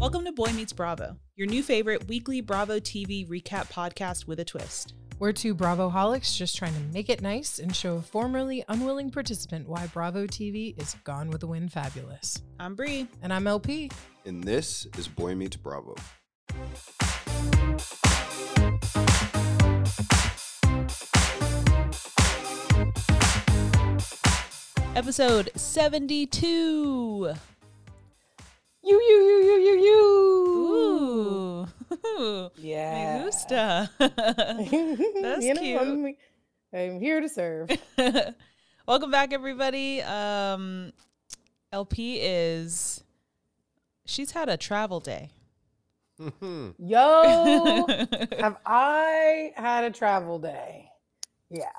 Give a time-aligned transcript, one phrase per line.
[0.00, 4.44] Welcome to Boy Meets Bravo, your new favorite weekly Bravo TV recap podcast with a
[4.46, 4.94] twist.
[5.18, 9.10] We're two Bravo holics just trying to make it nice and show a formerly unwilling
[9.10, 12.40] participant why Bravo TV is gone with the wind fabulous.
[12.58, 13.08] I'm Bree.
[13.20, 13.90] And I'm LP.
[14.24, 15.94] And this is Boy Meets Bravo.
[24.96, 27.34] Episode 72.
[28.90, 30.00] You, you, you, you, you, you.
[30.58, 32.50] Ooh.
[32.56, 33.18] Yeah.
[33.18, 33.88] Me gusta.
[33.98, 35.80] That's You know, cute.
[35.80, 36.16] I'm,
[36.74, 37.70] I'm here to serve.
[38.88, 40.02] Welcome back, everybody.
[40.02, 40.92] Um,
[41.72, 43.04] LP is.
[44.06, 45.30] She's had a travel day.
[46.18, 47.86] Yo,
[48.40, 50.90] have I had a travel day?
[51.48, 51.70] Yeah.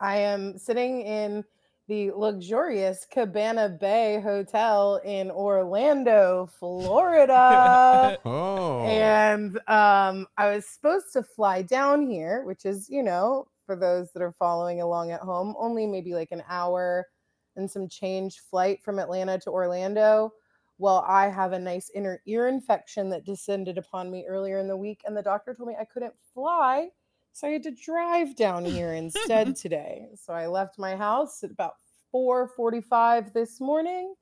[0.00, 1.44] I am sitting in
[1.86, 8.18] the luxurious Cabana Bay Hotel in Orlando, Florida.
[8.26, 8.84] Oh.
[8.86, 14.12] and um, I was supposed to fly down here, which is, you know, for those
[14.12, 17.06] that are following along at home, only maybe like an hour
[17.56, 20.32] and some change flight from Atlanta to Orlando.
[20.78, 24.76] Well, I have a nice inner ear infection that descended upon me earlier in the
[24.76, 26.88] week, and the doctor told me I couldn't fly.
[27.32, 30.06] So I had to drive down here instead today.
[30.14, 31.74] So I left my house at about
[32.14, 34.14] 4:45 this morning.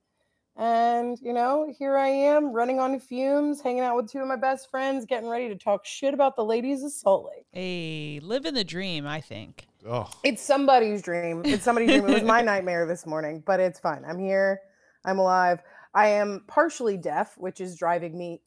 [0.56, 4.36] And, you know, here I am running on fumes, hanging out with two of my
[4.36, 7.46] best friends, getting ready to talk shit about the ladies of Salt Lake.
[7.52, 9.66] Hey, living the dream, I think.
[9.88, 10.10] oh.
[10.24, 11.42] It's somebody's dream.
[11.44, 12.06] It's somebody's dream.
[12.06, 14.04] It was my nightmare this morning, but it's fine.
[14.06, 14.60] I'm here.
[15.06, 15.62] I'm alive.
[15.94, 18.42] I am partially deaf, which is driving me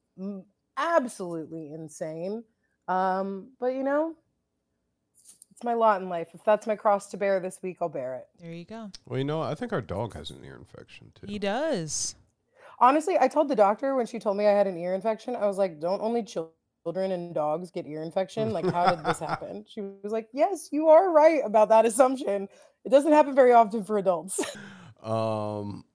[0.78, 2.44] absolutely insane.
[2.88, 4.14] Um, but you know,
[5.56, 6.28] it's my lot in life.
[6.34, 8.28] If that's my cross to bear this week, I'll bear it.
[8.42, 8.92] There you go.
[9.06, 11.28] Well, you know, I think our dog has an ear infection too.
[11.28, 12.16] He does.
[12.78, 15.46] Honestly, I told the doctor when she told me I had an ear infection, I
[15.48, 18.52] was like, don't only children and dogs get ear infection?
[18.52, 19.64] Like, how did this happen?
[19.66, 22.50] She was like, yes, you are right about that assumption.
[22.84, 24.40] It doesn't happen very often for adults.
[25.04, 25.86] Um,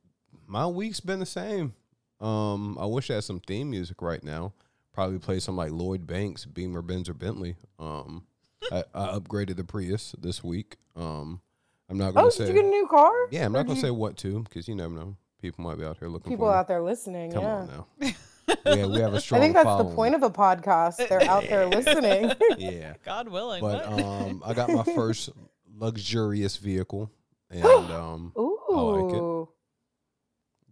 [0.46, 1.74] my week's been the same.
[2.20, 4.52] Um, I wish I had some theme music right now.
[4.92, 7.56] Probably play some like Lloyd Banks, Beamer, Benz, or Bentley.
[7.80, 8.24] Um,
[8.72, 10.76] I, I upgraded the Prius this week.
[10.96, 11.40] Um,
[11.88, 12.46] I'm not gonna oh, say.
[12.46, 13.12] did you get a new car?
[13.30, 15.16] yeah, I'm Or not gonna did say what to because you never know.
[15.42, 16.58] People might be out here looking people for me.
[16.58, 17.32] out there listening.
[17.32, 17.54] Come yeah.
[17.54, 17.86] on now.
[17.98, 19.40] we, have, we have a I strong.
[19.40, 21.08] I think that's the point of a podcast.
[21.08, 22.32] They're out there listening.
[22.58, 22.94] Yeah.
[23.04, 23.62] God willing.
[23.62, 25.30] But um, I got my first
[25.74, 27.10] luxurious vehicle,
[27.50, 29.18] and um, like it.
[29.18, 29.48] Ooh.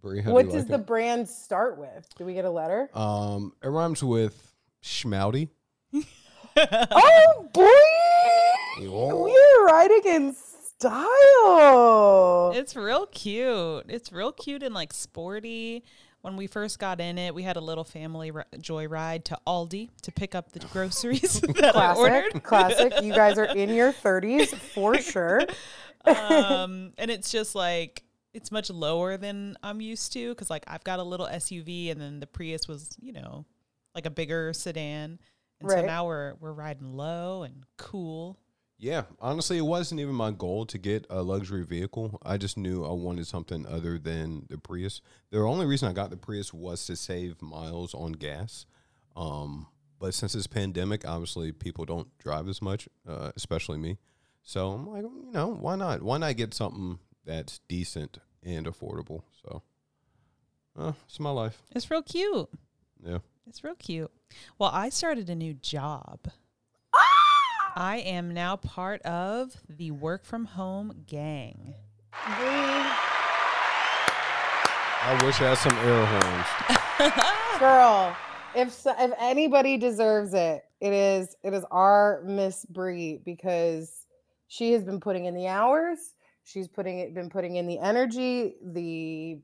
[0.00, 0.86] Brie, how do What does like the it?
[0.86, 2.06] brand start with?
[2.16, 2.90] Do we get a letter?
[2.94, 5.48] Um, it rhymes with schmouty.
[6.90, 8.90] oh boy!
[8.90, 12.52] We're riding in style.
[12.54, 13.84] It's real cute.
[13.88, 15.84] It's real cute and like sporty.
[16.22, 19.90] When we first got in it, we had a little family ri- joyride to Aldi
[20.02, 22.42] to pick up the groceries that I ordered.
[22.42, 22.90] Classic.
[22.90, 22.94] Classic.
[23.04, 25.42] You guys are in your 30s for sure.
[26.04, 28.02] um, and it's just like
[28.34, 32.00] it's much lower than I'm used to because like I've got a little SUV and
[32.00, 33.46] then the Prius was you know
[33.94, 35.18] like a bigger sedan,
[35.60, 38.38] and so now we're we're riding low and cool.
[38.80, 42.20] Yeah, honestly, it wasn't even my goal to get a luxury vehicle.
[42.22, 45.00] I just knew I wanted something other than the Prius.
[45.30, 48.66] The only reason I got the Prius was to save miles on gas.
[49.16, 49.66] Um,
[49.98, 53.98] but since this pandemic, obviously people don't drive as much, uh, especially me.
[54.44, 56.02] So I'm like, you know, why not?
[56.02, 59.22] Why not get something that's decent and affordable?
[59.42, 59.62] So,
[60.78, 61.62] uh, it's my life.
[61.74, 62.48] It's real cute.
[63.04, 63.18] Yeah.
[63.48, 64.10] It's real cute.
[64.58, 66.28] Well, I started a new job.
[66.94, 67.72] Ah!
[67.76, 71.74] I am now part of the work from home gang.
[72.12, 72.84] I
[75.24, 76.46] wish I had some air horns.
[77.58, 78.14] Girl,
[78.54, 84.04] if so, if anybody deserves it, it is it is our Miss Bree because
[84.48, 86.16] she has been putting in the hours.
[86.44, 89.40] She's putting it been putting in the energy, the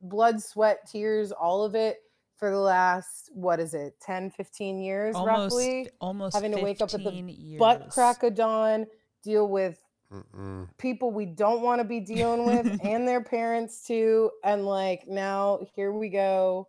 [0.00, 1.98] blood, sweat, tears, all of it
[2.38, 5.88] for the last what is it, 10, 15 years Almost, roughly.
[6.00, 7.58] almost having to wake up at the years.
[7.58, 8.86] Butt crack of dawn,
[9.22, 9.78] deal with
[10.12, 10.66] Mm-mm.
[10.78, 15.58] people we don't want to be dealing with and their parents too and like now
[15.74, 16.66] here we go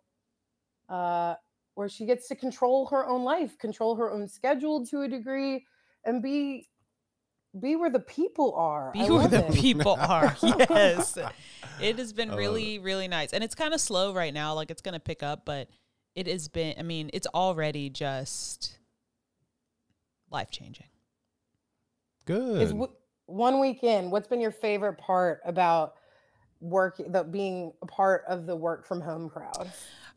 [0.90, 1.34] uh
[1.74, 5.64] where she gets to control her own life control her own schedule to a degree
[6.04, 6.68] and be
[7.58, 9.54] be where the people are Be I where the it.
[9.54, 10.36] people are.
[10.42, 11.18] Yes.
[11.80, 13.32] It has been I love really, really nice.
[13.32, 14.54] And it's kind of slow right now.
[14.54, 15.68] Like it's going to pick up, but
[16.14, 18.78] it has been, I mean, it's already just
[20.30, 20.86] life changing.
[22.26, 22.62] Good.
[22.62, 22.92] is w-
[23.26, 25.94] one week in what's been your favorite part about
[26.60, 29.72] work the being a part of the work from home crowd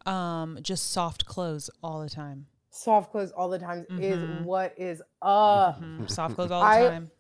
[0.06, 2.48] Um, just soft clothes all the time.
[2.70, 4.02] Soft clothes all the time Mhm.
[4.02, 5.80] is what is up.
[5.82, 7.12] Mhm, Soft clothes all the I- time.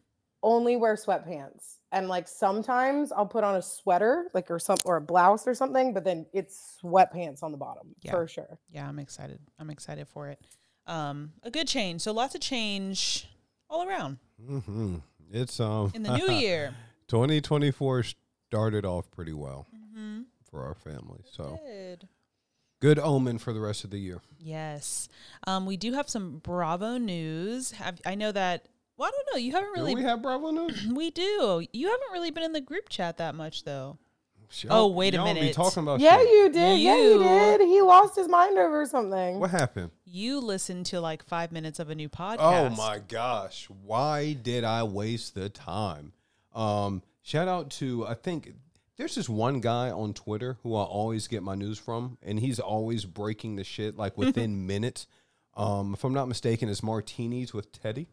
[0.44, 1.78] Only wear sweatpants.
[1.92, 5.54] And like sometimes I'll put on a sweater, like or some or a blouse or
[5.54, 8.12] something, but then it's sweatpants on the bottom Yeah.
[8.12, 8.60] for sure.
[8.70, 9.40] Yeah, I'm excited.
[9.58, 10.40] I'm excited for it.
[10.86, 12.02] Um, a good change.
[12.02, 13.28] So lots of change
[13.70, 14.96] all around Mm-hmm.
[15.32, 16.76] It's um in the new year.
[17.08, 18.04] 2024
[18.50, 20.22] started off pretty well mm-hmm.
[20.50, 21.22] for our family.
[21.32, 22.08] So Good.
[22.82, 24.22] good omen for the rest of the year.
[24.40, 25.08] Yes.
[25.48, 27.72] Um, we do have some Bravo news.
[27.72, 28.68] Have I know that?
[28.98, 29.40] Well, I don't know.
[29.40, 29.92] You haven't really.
[29.94, 30.86] Do we have Bravo news?
[30.94, 31.66] we do.
[31.74, 33.98] You haven't really been in the group chat that much, though.
[34.62, 35.56] Y'all- Oh, wait a y'all Be minute.
[35.56, 36.30] talking about Yeah, shit.
[36.30, 36.80] you did.
[36.80, 37.62] Yeah, You- you did.
[37.62, 39.40] He lost his mind over something.
[39.40, 39.90] What happened?
[40.06, 42.38] You listened to like five minutes of a new podcast.
[42.40, 43.68] Oh my gosh.
[43.84, 46.14] Why did I waste the time?
[46.54, 48.54] Um, shout out to I think
[48.96, 52.60] there's this one guy on Twitter who I always get my news from, and he's
[52.60, 55.08] always breaking the shit like within minutes.
[55.56, 58.08] Um, if I'm not mistaken, it's Martinis with Teddy.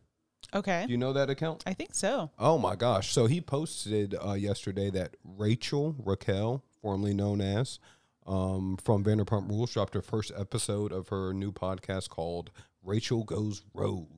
[0.54, 0.84] Okay.
[0.86, 1.62] Do you know that account?
[1.66, 2.30] I think so.
[2.38, 3.12] Oh my gosh.
[3.12, 7.78] So he posted uh, yesterday that Rachel Raquel, formerly known as
[8.26, 12.50] um, from Vanderpump Rules, dropped her first episode of her new podcast called
[12.82, 14.08] Rachel Goes Rogue.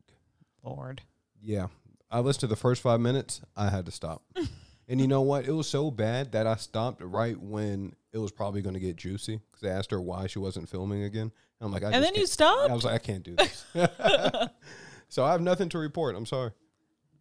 [0.62, 1.02] Lord.
[1.40, 1.66] Yeah.
[2.10, 3.40] I listened to the first five minutes.
[3.56, 4.22] I had to stop.
[4.88, 5.46] and you know what?
[5.46, 8.96] It was so bad that I stopped right when it was probably going to get
[8.96, 11.32] juicy because I asked her why she wasn't filming again.
[11.60, 12.70] And I'm like, I And then you stopped?
[12.70, 13.64] I was like, I can't do this.
[15.12, 16.16] so I have nothing to report.
[16.16, 16.52] I'm sorry.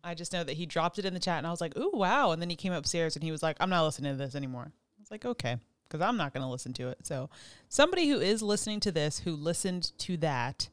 [0.02, 1.92] I just know that he dropped it in the chat, and I was like, "Ooh,
[1.92, 4.34] wow!" And then he came upstairs, and he was like, "I'm not listening to this
[4.34, 5.58] anymore." I was like, "Okay,"
[5.90, 7.06] because I'm not going to listen to it.
[7.06, 7.30] So,
[7.68, 10.70] somebody who is listening to this, who listened to that,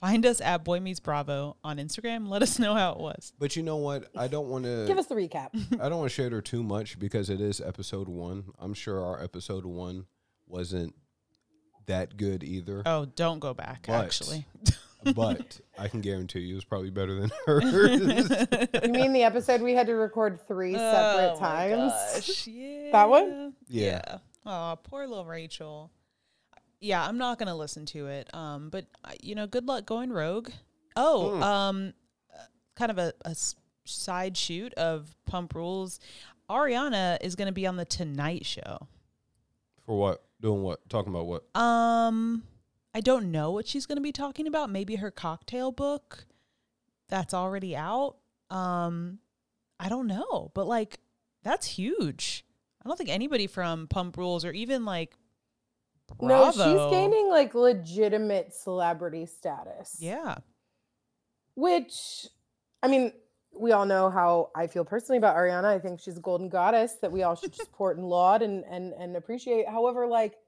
[0.00, 2.26] find us at Boy Meets Bravo on Instagram.
[2.26, 3.34] Let us know how it was.
[3.38, 4.10] But you know what?
[4.16, 4.86] I don't want to.
[4.86, 5.50] Give us the recap.
[5.78, 8.44] I don't want to share her too much because it is episode one.
[8.58, 10.06] I'm sure our episode one
[10.46, 10.94] wasn't
[11.84, 12.82] that good either.
[12.86, 13.84] Oh, don't go back.
[13.86, 14.46] But- actually,
[15.14, 18.00] but I can guarantee you it's probably better than hers.
[18.82, 21.92] you mean the episode we had to record three separate Oh my times?
[22.14, 22.92] gosh, Yeah.
[22.92, 23.54] That one?
[23.68, 24.18] Yeah.
[24.44, 25.90] Oh, poor little Rachel.
[26.80, 28.32] Yeah, I'm not gonna listen to it.
[28.34, 30.50] Um, but uh, you know, good luck going rogue.
[30.94, 31.42] Oh, Hmm.
[31.42, 31.92] um,
[32.34, 32.42] uh,
[32.76, 36.00] kind of a, a s- side shoot of Pump Rules.
[36.50, 38.86] Ariana is gonna be on the Tonight Show.
[39.84, 40.22] For what?
[40.40, 40.86] Doing what?
[40.88, 41.44] Talking about what?
[41.60, 42.42] Um,
[42.96, 44.70] I don't know what she's gonna be talking about.
[44.70, 46.24] Maybe her cocktail book
[47.10, 48.16] that's already out.
[48.48, 49.18] Um,
[49.78, 51.00] I don't know, but like
[51.42, 52.46] that's huge.
[52.82, 55.14] I don't think anybody from Pump Rules or even like
[56.22, 59.98] No, she's gaining like legitimate celebrity status.
[60.00, 60.36] Yeah,
[61.54, 62.28] Which,
[62.82, 63.12] I mean,
[63.52, 65.66] we all know how I feel personally about Ariana.
[65.66, 68.94] I think she's a golden goddess that we all should support and laud and and
[68.94, 69.68] and appreciate.
[69.68, 70.38] However, like,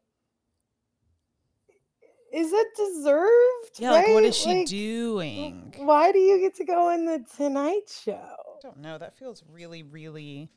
[2.38, 3.78] is it deserved?
[3.78, 3.90] yeah.
[3.90, 5.74] Like, what is she Like, doing?
[5.78, 8.12] Why do you get to go in the Tonight Show?
[8.12, 8.98] I don't know.
[8.98, 10.50] That feels really, really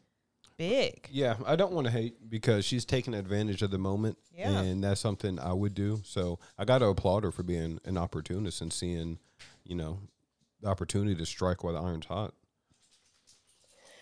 [0.57, 1.07] big.
[1.12, 4.60] Yeah, I don't want to hate because she's taking advantage of the moment, Yeah.
[4.62, 6.01] and that's something I would do.
[6.04, 9.19] So I got to applaud her for being an opportunist and seeing,
[9.63, 10.00] you know,
[10.62, 12.34] the opportunity to strike while the iron's hot.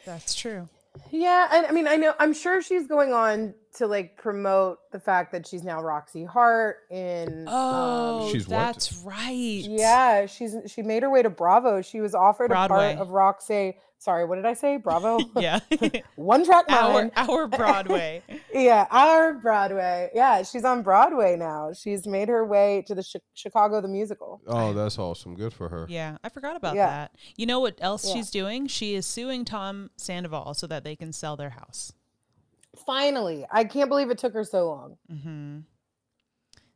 [0.06, 0.68] That's true.
[1.12, 5.00] Yeah, and I mean, I know, I'm sure she's going on to like promote the
[5.00, 7.46] fact that she's now Roxie Hart in.
[7.48, 8.58] Oh, um, She's what?
[8.58, 9.28] that's right.
[9.30, 11.82] yeah, she's she made her way to Bravo.
[11.82, 13.78] She was offered a part of Roxie.
[14.02, 14.78] Sorry, what did I say?
[14.78, 15.20] Bravo.
[15.40, 15.60] yeah.
[16.16, 17.12] One track our mind.
[17.18, 18.24] our our Broadway.
[18.54, 20.10] Yeah, our Broadway.
[20.16, 21.74] Yeah, she's on Broadway now.
[21.74, 24.42] She's made her way to the Chi- Chicago the musical.
[24.48, 25.36] Oh, that's awesome.
[25.36, 25.86] Good for her.
[25.90, 26.88] Yeah, I forgot about Yeah.
[26.88, 27.16] that.
[27.36, 28.14] You know what else Yeah.
[28.14, 28.68] she's doing?
[28.68, 31.92] She is suing Tom Sandoval so that they can sell their house.
[32.86, 34.98] Finally, I can't believe it took her so long.
[35.10, 35.60] hmm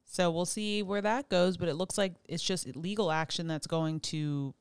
[0.03, 3.65] So we'll see where that goes, but it looks like it's just legal action that's
[3.67, 4.53] going to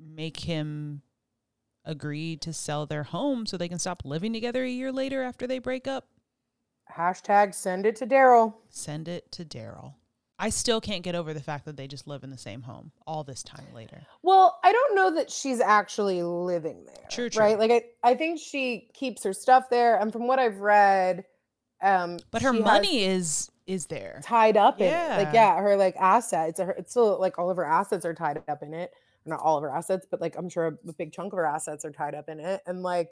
[0.00, 1.02] make him
[1.88, 5.46] agree to sell their home so they can stop living together a year later after
[5.46, 6.06] they break up.
[6.96, 8.54] Hashtag send it to Daryl.
[8.68, 9.94] Send it to Daryl.
[10.38, 12.92] I still can't get over the fact that they just live in the same home
[13.08, 14.02] all this time later.
[14.22, 17.06] Well, I don't know that she's actually living there.
[17.10, 17.42] True, true.
[17.42, 17.58] Right?
[17.58, 19.98] Like I, I think she keeps her stuff there.
[19.98, 21.24] And from what I've read,
[21.82, 24.20] um, But her money is is there.
[24.22, 24.90] tied up in it.
[24.90, 25.16] Yeah.
[25.18, 28.40] Like, yeah, her like assets are it's still like all of her assets are tied
[28.48, 28.92] up in it.
[29.28, 31.84] Not all of her assets, but like I'm sure a big chunk of her assets
[31.84, 32.62] are tied up in it.
[32.66, 33.10] And like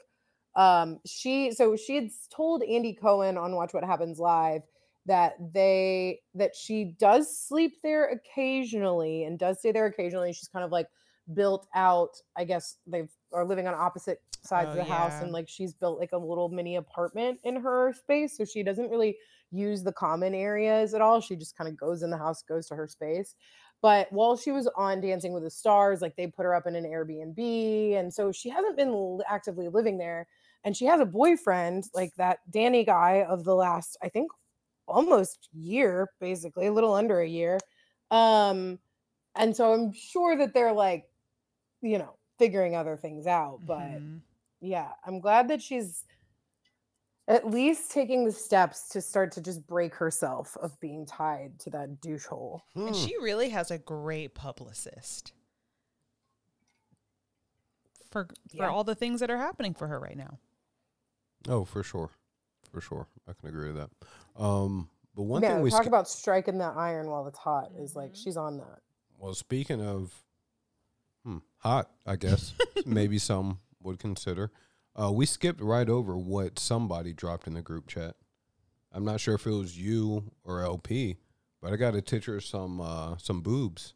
[0.55, 4.61] um she so she had told Andy Cohen on Watch What Happens Live
[5.05, 10.33] that they that she does sleep there occasionally and does stay there occasionally.
[10.33, 10.87] She's kind of like
[11.33, 12.15] built out.
[12.35, 15.73] I guess they are living on opposite sides Oh, of the house, and like she's
[15.73, 19.17] built like a little mini apartment in her space, so she doesn't really
[19.51, 21.21] use the common areas at all.
[21.21, 23.35] She just kind of goes in the house, goes to her space.
[23.81, 26.75] But while she was on Dancing with the Stars, like they put her up in
[26.75, 30.27] an Airbnb, and so she hasn't been actively living there.
[30.63, 34.31] And she has a boyfriend, like that Danny guy of the last, I think,
[34.87, 37.59] almost year, basically, a little under a year.
[38.11, 38.79] Um,
[39.35, 41.05] and so I'm sure that they're like,
[41.81, 43.61] you know, figuring other things out.
[43.65, 44.21] But Mhm.
[44.61, 46.05] yeah, I'm glad that she's
[47.27, 51.69] at least taking the steps to start to just break herself of being tied to
[51.71, 52.63] that douche hole.
[52.75, 52.93] And Hmm.
[52.93, 55.33] she really has a great publicist
[58.09, 58.69] for for Yeah.
[58.69, 60.39] all the things that are happening for her right now.
[61.47, 62.09] Oh, for sure,
[62.71, 64.41] for sure, I can agree with that.
[64.41, 67.71] Um, but one yeah, thing we talk sk- about striking that iron while it's hot
[67.77, 68.23] is like Mhm.
[68.23, 68.81] she's on that.
[69.19, 70.23] well, speaking of
[71.23, 72.53] hmm, hot, I guess
[72.85, 74.51] maybe some would consider.
[74.99, 78.15] Uh, we skipped right over what somebody dropped in the group chat.
[78.91, 81.17] I'm not sure if it was you or LP,
[81.61, 83.93] but I got a picture of some uh, some boobs.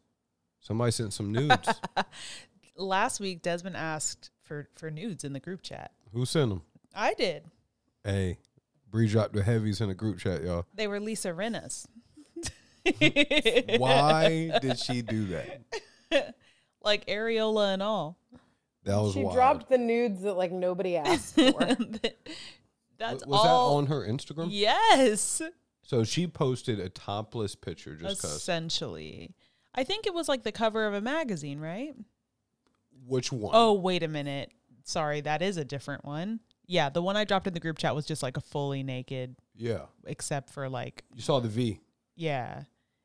[0.60, 1.68] Somebody sent some nudes.
[2.76, 5.90] Last week, Desmond asked for for nudes in the group chat.
[6.12, 6.62] Who sent them?
[6.94, 7.46] I did.
[8.04, 8.38] Hey,
[8.88, 10.66] Bree dropped the heavies in the group chat, y'all.
[10.74, 11.88] They were Lisa Rinna's.
[13.78, 16.34] Why did she do that?
[16.82, 18.18] like areola and all.
[18.84, 19.34] That was She wild.
[19.34, 21.52] dropped the nudes that like nobody asked for.
[22.98, 23.70] That's was was all.
[23.70, 24.48] that on her Instagram?
[24.50, 25.42] Yes,
[25.82, 28.36] So she posted a topless picture just because.
[28.36, 29.34] essentially.
[29.74, 31.94] I think it was like the cover of a magazine, right?
[33.06, 33.52] Which one?
[33.54, 34.50] Oh, wait a minute.
[34.84, 36.40] Sorry, that is a different one.
[36.66, 39.34] Yeah, the one I dropped in the group chat was just like a fully naked,
[39.56, 39.82] yeah.
[40.06, 41.80] except for like, You saw the V
[42.14, 42.62] yeah,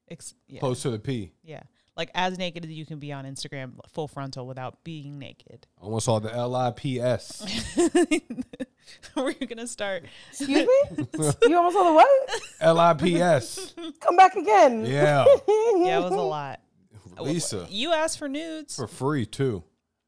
[0.10, 1.32] ex- yeah, close to the P.
[1.44, 1.64] yeah,
[1.98, 5.68] like as naked as you can be on Instagram, full frontal without being naked.
[5.82, 7.44] Almost saw the L I P S.
[9.16, 10.06] We're gonna start.
[10.30, 11.06] Excuse me?
[11.44, 12.30] you almost saw the what?
[12.62, 13.74] L I P S.
[14.00, 14.86] Come back again.
[14.86, 15.26] Yeah.
[15.48, 16.62] Yeah, it was a lot.
[17.20, 19.64] Lisa You asked for nudes for free too.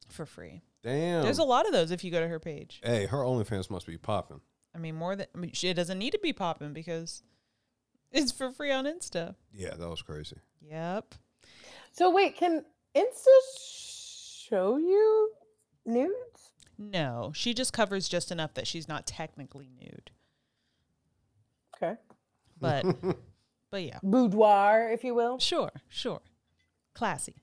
[0.10, 0.62] for free.
[0.84, 1.24] Damn.
[1.24, 2.80] There's a lot of those if you go to her page.
[2.84, 4.40] hey, her OnlyFans must be popping.
[4.74, 7.24] I mean, more than I mean, it doesn't need to be popping because
[8.12, 9.36] it's for free on Insta.
[9.54, 10.38] Yeah, that was crazy.
[10.62, 11.16] Yep.
[11.92, 12.64] So wait, can
[12.96, 13.26] Insta
[14.50, 15.32] show you
[15.86, 16.52] nudes?
[16.78, 20.12] No, she just covers just enough that she's not technically nude.
[21.76, 21.96] Okay.
[22.60, 22.86] But
[23.72, 24.00] but yeah.
[24.04, 25.40] Boudoir, if you will.
[25.40, 26.22] Sure, sure.
[26.94, 27.36] Classy.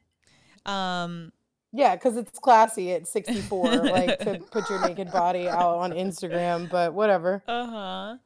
[0.64, 1.32] Um
[1.72, 6.70] Yeah, because it's classy at 64, like to put your naked body out on Instagram,
[6.70, 7.42] but whatever.
[7.46, 8.16] uh-huh.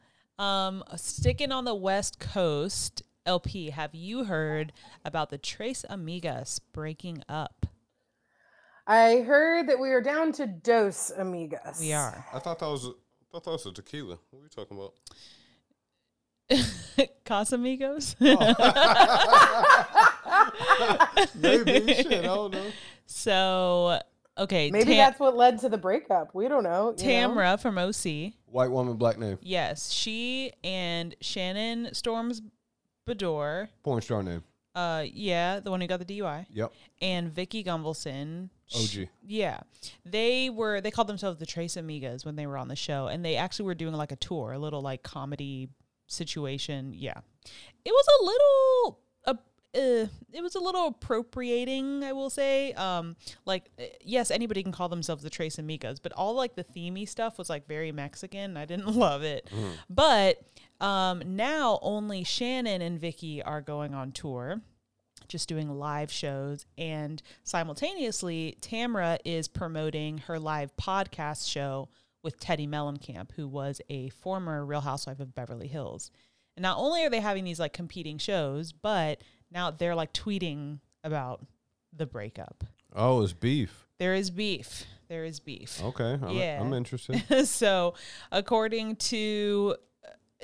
[0.42, 3.02] Um sticking on the West Coast,
[3.34, 4.72] LP, have you heard
[5.04, 7.64] about the Tres Amigas breaking up?
[8.88, 11.78] I heard that we are down to Dos Amigas.
[11.78, 12.26] We are.
[12.34, 12.92] I thought that was a, I
[13.30, 14.18] thought that was a tequila.
[14.30, 14.94] What are you talking about?
[17.24, 18.16] Casamigos?
[18.20, 18.36] Oh.
[21.36, 22.06] Maybe shit.
[22.08, 22.66] I don't know.
[23.06, 24.00] so
[24.38, 26.34] okay, Maybe Tam- that's what led to the breakup.
[26.34, 26.96] We don't know.
[26.98, 27.28] you know?
[27.28, 28.32] Tamra from OC.
[28.46, 32.42] White woman, black name, Yes, she and Shannon Storms
[33.06, 33.68] Beador.
[33.82, 34.44] porn star name.
[34.74, 36.72] Uh, yeah, the one who got the DUI, Yep.
[37.02, 38.50] and Vicki Gunvalson.
[38.68, 39.08] sh- OG.
[39.26, 39.60] Yeah,
[40.04, 40.80] they were.
[40.80, 43.66] They called themselves the Tres Amigas when they were on the show, and they actually
[43.66, 45.68] were doing like a tour, a little like comedy
[46.06, 46.92] situation.
[46.94, 47.18] Yeah,
[47.84, 49.00] it was a little.
[49.26, 49.34] Uh,
[49.76, 52.72] uh, it was a little appropriating, I will say.
[52.74, 53.16] Um,
[53.46, 57.08] like, uh, yes, anybody can call themselves the Tres Amigas, but all like the themey
[57.08, 58.56] stuff was like very Mexican.
[58.56, 59.48] I didn't love it.
[59.88, 60.42] But
[60.80, 64.60] um, now only Shannon and Vicki are going on tour,
[65.28, 66.66] just doing live shows.
[66.78, 71.88] And simultaneously, Tamra is promoting her live podcast show
[72.22, 76.10] with Teddi Mellencamp, who was a former Real Housewife of Beverly Hills.
[76.56, 80.80] And not only are they having these like competing shows, but now they're like tweeting
[81.04, 81.44] about
[81.92, 82.64] the breakup.
[82.94, 83.86] Oh, it's beef.
[83.98, 84.84] There is beef.
[85.08, 85.82] There is beef.
[85.82, 86.18] Okay.
[86.22, 86.60] I'm, Yeah.
[86.60, 87.46] I'm interested.
[87.48, 87.94] so,
[88.30, 89.76] according to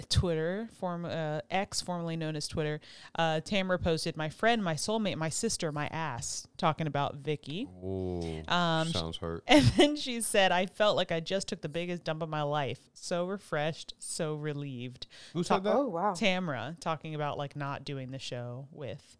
[0.09, 2.81] Twitter, form uh, X, formerly known as Twitter,
[3.19, 7.69] uh, Tamara posted, "My friend, my soulmate, my sister, my ass," talking about Vicki.
[7.83, 9.43] Ooh, Um, sounds hurt.
[9.49, 12.43] And then she said, "I felt like I just took the biggest dump of my
[12.43, 12.91] life.
[12.93, 15.75] So refreshed, so relieved." Who said that?
[15.75, 16.13] Oh, wow.
[16.13, 19.17] Tamra talking about like not doing the show with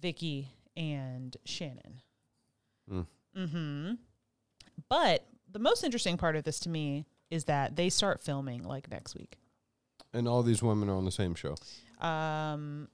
[0.00, 2.00] Vicky and Shannon.
[2.90, 3.06] Mm.
[3.36, 3.92] Mm-hmm.
[4.88, 8.90] But the most interesting part of this to me is that they start filming like
[8.90, 9.38] next week.
[10.14, 11.56] And all these women are on the same show.
[12.00, 12.88] Um,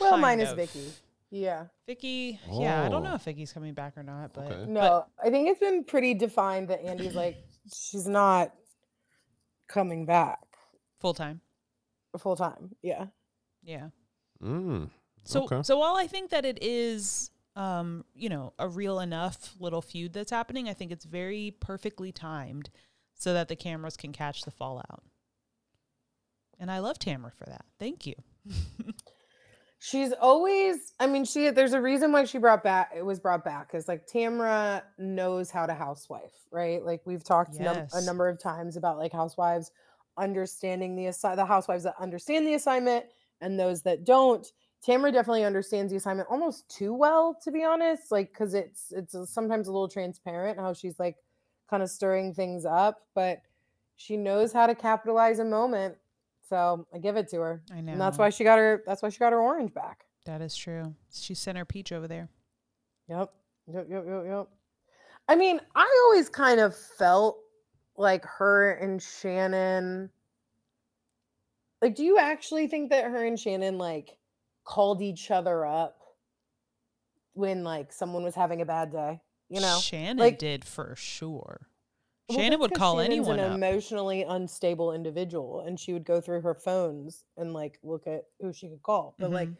[0.00, 0.56] Well, kind mine is of.
[0.56, 0.92] Vicki.
[1.30, 1.66] Yeah.
[1.86, 3.16] Vicki, yeah, I don't know Oh.
[3.16, 4.70] if Vicki's coming back or not, but Okay.
[4.70, 7.36] No, I think it's been pretty defined that Andy's like
[7.74, 8.52] she's not
[9.68, 10.40] coming back
[11.00, 11.40] full time.
[12.18, 12.74] full time.
[12.82, 13.06] Yeah.
[13.62, 13.90] Yeah.
[14.42, 14.90] Mm.
[15.24, 15.62] So Okay.
[15.62, 20.12] so while I think that it is um, you know, a real enough little feud
[20.12, 22.68] that's happening, I think it's very perfectly timed
[23.14, 25.02] so that the cameras can catch the fallout.
[26.58, 27.64] And I love Tamara for that.
[27.78, 28.14] Thank you.
[29.78, 33.44] She's always I mean she there's a reason why she brought back it was brought
[33.44, 36.82] back cuz like Tamra knows how to housewife, right?
[36.84, 39.70] Like we've talked num- a number of times about like housewives
[40.16, 43.04] understanding the assi- the housewives that understand the assignment
[43.40, 44.50] and those that don't.
[44.82, 49.14] Tamara definitely understands the assignment almost too well to be honest, like cuz it's it's
[49.30, 51.16] sometimes a little transparent how she's like
[51.68, 53.42] kind of stirring things up, but
[53.94, 55.96] she knows how to capitalize a moment.
[56.48, 57.62] So, I give it to her.
[57.72, 57.92] I know.
[57.92, 60.04] And that's why she got her that's why she got her orange back.
[60.26, 60.94] that is true.
[61.12, 62.28] She sent her peach over there.
[63.08, 63.32] Yep.
[63.72, 64.48] Yep, yep, yep, yep.
[65.28, 67.38] I mean, I always kind of felt
[67.96, 70.10] like her and Shannon
[71.82, 74.18] like do you actually think that her and Shannon like
[74.64, 75.98] called each other up
[77.34, 79.20] when like someone was having a bad day?
[79.48, 79.78] You know?
[79.80, 81.68] Shannon like- did for sure.
[82.28, 83.54] Well, Shannon would call Shannon's anyone an up.
[83.54, 88.52] emotionally unstable individual and she would go through her phones and like look at who
[88.52, 89.14] she could call.
[89.20, 89.56] But like Mhm.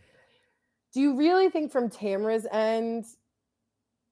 [0.93, 3.07] do you really think from Tamara's end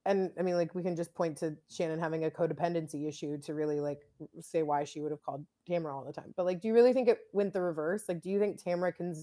[0.07, 3.55] and I mean like we can just point to Shannon having a codependency issue to
[3.55, 4.03] really like
[4.41, 6.33] say why she would have called Tamara all the time.
[6.37, 8.05] But like do you really think it went the reverse?
[8.09, 9.15] Like do you think Tamara can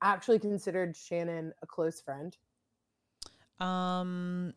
[0.00, 2.34] actually considered Shannon a close friend?
[3.58, 4.54] Um,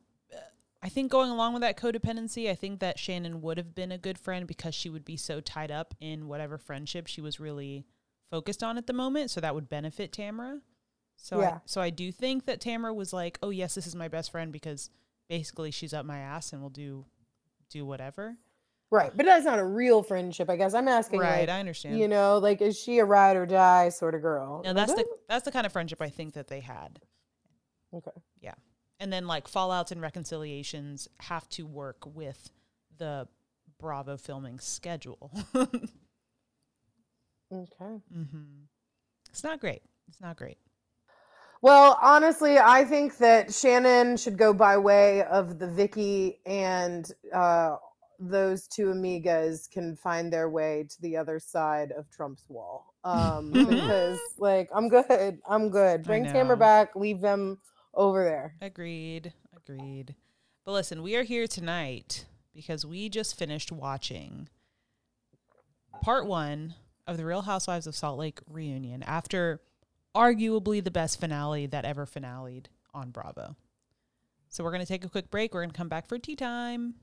[0.84, 3.98] I think going along with that codependency, I think that Shannon would have been a
[3.98, 7.86] good friend because she would be so tied up in whatever friendship she was really
[8.30, 9.32] focused on at the moment.
[9.32, 10.60] So that would benefit Tamara.
[11.16, 14.10] So I, so I do think that Tamara was like, "Oh yes, this is my
[14.10, 14.90] best friend because
[15.30, 17.06] basically she's up my ass and will do
[17.70, 18.36] do whatever."
[18.92, 19.16] Right.
[19.16, 20.74] But that's not a real friendship, I guess.
[20.74, 21.98] I'm asking right, like, I understand.
[21.98, 24.62] you know, like is she a ride or die sort of girl?
[24.66, 27.00] now that's the that's the kind of friendship I think that they had.
[27.94, 28.12] Okay.
[29.00, 32.50] And then like fallouts and reconciliations have to work with
[32.98, 33.28] the
[33.80, 35.32] Bravo filming schedule.
[37.54, 38.02] Okay.
[38.16, 38.64] Mm-hmm.
[39.30, 39.82] It's not great.
[40.08, 40.58] It's not great.
[41.62, 47.78] Well, honestly, I think that Shannon should go by way of the Vicki and uh,
[48.20, 52.94] those two amigas can find their way to the other side of Trump's wall.
[53.06, 55.40] Um, because, like, I'm good.
[55.48, 56.04] I'm good.
[56.04, 56.96] Bring Tamara back.
[56.96, 57.60] Leave them
[57.94, 58.56] over there.
[58.62, 59.34] Agreed.
[59.56, 60.16] Agreed.
[60.66, 64.50] But listen, we are here tonight because we just finished watching
[66.02, 66.76] part one
[67.08, 69.62] of the Real Housewives of Salt Lake reunion after
[70.16, 73.56] arguably the best finale that ever finaled on Bravo.
[74.50, 75.54] So we're going to take a quick break.
[75.54, 76.96] We're going to come back for tea time.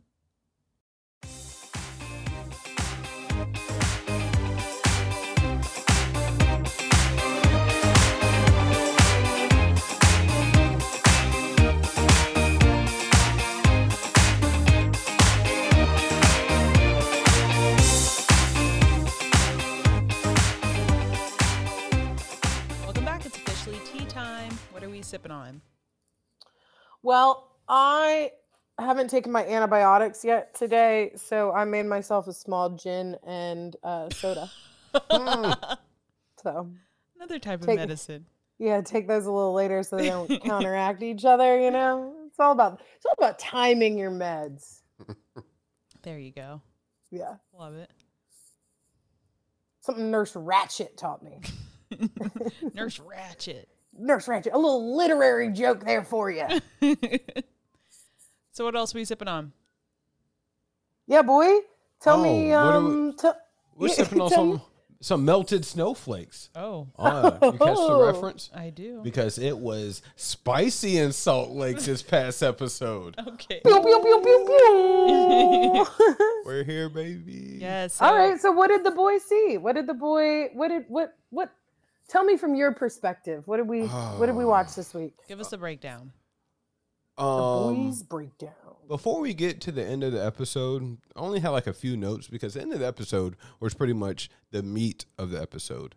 [25.01, 25.21] Time.
[25.21, 25.61] What are we sipping on?
[27.03, 28.33] Well, I
[28.79, 34.11] haven't taken my antibiotics yet today, so I made myself a small gin and uh,
[34.11, 34.51] soda.
[35.09, 35.57] Mm.
[36.43, 36.69] So
[37.17, 38.27] Another type of medicine.
[38.59, 42.13] Yeah, take those a little later so they don't counteract each other, you know?
[42.27, 44.81] It's all about it's all about timing your meds.
[46.03, 46.63] There you go.
[47.11, 47.35] Yeah.
[47.53, 47.91] Love it.
[49.83, 51.41] Something Nurse Ratched taught me.
[52.75, 53.67] Nurse Ratched.
[54.01, 56.47] Nurse Ratched, a little literary joke there for you.
[58.53, 59.53] so what else are we sipping on?
[61.07, 61.49] Yeah, boy.
[62.01, 63.37] Tell me Oh, what are we- um tell,
[63.77, 64.63] We're Yeah, sipping on tell me- some
[65.03, 66.51] some melted snowflakes.
[66.55, 68.07] Oh, Uh, you catch the Oh.
[68.07, 68.51] reference?
[68.55, 69.01] I do.
[69.03, 73.17] Because it was spicy in Salt Lake this past episode.
[73.27, 73.63] Okay.
[73.65, 75.87] pew, pew, pew, pew, pew.
[76.45, 77.57] We're here, baby.
[77.61, 77.99] Yes.
[78.03, 79.57] All right, so what did the boy see?
[79.57, 81.51] What did the boy what did what what
[82.11, 83.47] tell me from your perspective.
[83.47, 85.15] What did we what did we watch this week?
[85.29, 86.13] Give us a breakdown.
[87.17, 88.55] The Um, boys breakdown.
[88.89, 91.97] Before we get to the end of the episode, I only have like a few
[91.97, 95.95] notes because the end of the episode was pretty much the meat of the episode.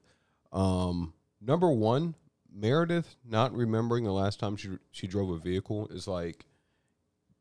[0.52, 2.16] Um, number one,
[2.54, 6.46] Meredith not remembering the last time she she drove a vehicle is like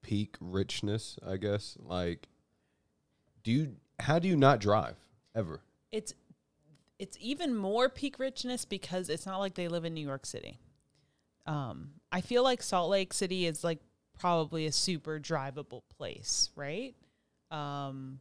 [0.01, 1.77] peak richness, I guess.
[1.81, 2.29] Like,
[3.43, 4.97] do you how do you not drive
[5.35, 5.61] ever?
[5.91, 6.15] It's
[7.03, 10.59] it's even more peak richness because it's not like they live in New York City.
[11.47, 13.81] Um, I feel like Salt Lake City is like
[14.19, 16.95] probably a super drivable place, right?
[17.51, 18.21] Um,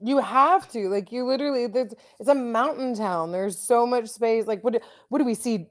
[0.00, 1.66] You have to like you literally.
[1.66, 3.32] There's, it's a mountain town.
[3.32, 4.46] There's so much space.
[4.46, 4.72] Like what?
[4.74, 5.66] do- What do we see?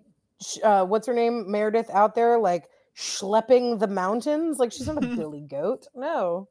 [0.63, 1.50] Uh, what's her name?
[1.52, 2.65] Meredith out there like
[2.96, 4.60] schlepping the mountains.
[4.60, 5.88] Like she's not a billy goat.
[5.96, 6.48] No,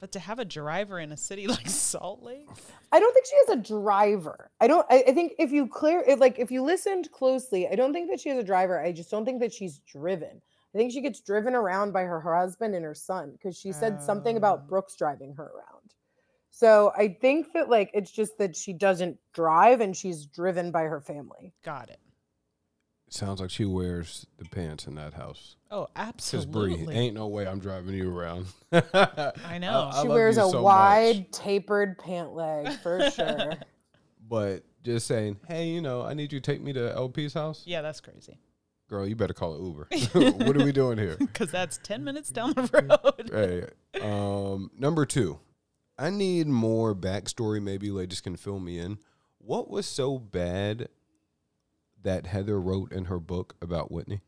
[0.00, 2.48] but to have a driver in a city like Salt Lake,
[2.92, 4.50] I don't think she has a driver.
[4.60, 4.86] I don't.
[4.90, 8.10] I, I think if you clear it, like if you listened closely, I don't think
[8.10, 8.80] that she has a driver.
[8.80, 10.40] I just don't think that she's driven.
[10.74, 13.72] I think she gets driven around by her her husband and her son because she
[13.72, 14.38] said something Oh.
[14.38, 15.94] about Brooks driving her around.
[16.50, 20.82] So I think that like it's just that she doesn't drive and she's driven by
[20.84, 21.52] her family.
[21.64, 21.98] got it.
[23.08, 25.56] Sounds like she wears the pants in that house.
[25.70, 26.94] Oh, Because Bree, absolutely.
[26.96, 28.46] ain't no way I'm driving you around.
[28.72, 29.90] I know.
[29.92, 30.62] I she wears a so much.
[30.62, 33.54] wide tapered pant leg for sure.
[34.28, 37.62] But just saying, hey, you know, I need you to take me to LP's house.
[37.64, 38.38] yeah, that's crazy.
[38.88, 39.88] Girl, you better call it Uber.
[40.44, 41.16] what are we doing here?
[41.18, 43.30] Because that's ten minutes down the road.
[43.32, 45.40] Hey, um, number two,
[45.98, 47.60] I need more backstory.
[47.60, 48.98] Maybe ladies can fill me in.
[49.38, 50.88] What was so bad
[52.06, 54.22] that Heather wrote in her book about Whitney?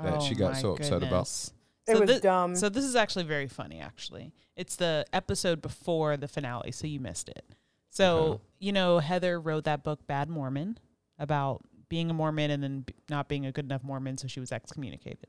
[0.00, 1.08] That she oh got Oh my so upset about.
[1.10, 1.52] goodness.
[1.86, 2.56] It So was thi- dumb.
[2.56, 3.80] So this is actually very funny.
[3.80, 7.44] Actually, it's the episode before the finale, so you missed it.
[7.88, 8.42] So Okay.
[8.60, 10.78] you know, Heather wrote that book, Bad Mormon,
[11.18, 14.38] about being a Mormon and then b- not being a good enough Mormon, so she
[14.40, 15.26] was excommunicated.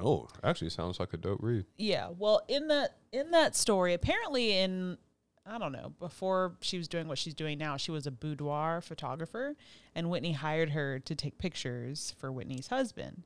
[0.00, 1.64] Oh, actually, sounds like a dope read.
[1.76, 2.10] Yeah.
[2.16, 4.98] Well, in that in that story, apparently in
[5.50, 8.80] I don't know, before she was doing what she's doing now, she was a boudoir
[8.80, 9.56] photographer
[9.96, 13.24] and Whitney hired her to take pictures for Whitney's husband.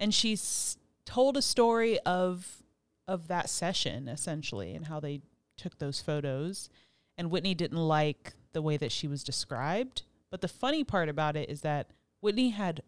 [0.00, 2.62] And she's told a story of
[3.06, 5.20] of that session essentially and how they
[5.56, 6.68] took those photos
[7.16, 10.02] and Whitney didn't like the way that she was described.
[10.30, 12.82] But the funny part about it is that Whitney had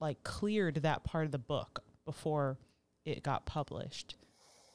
[0.00, 2.58] like cleared that part of the book before
[3.06, 4.16] it got published.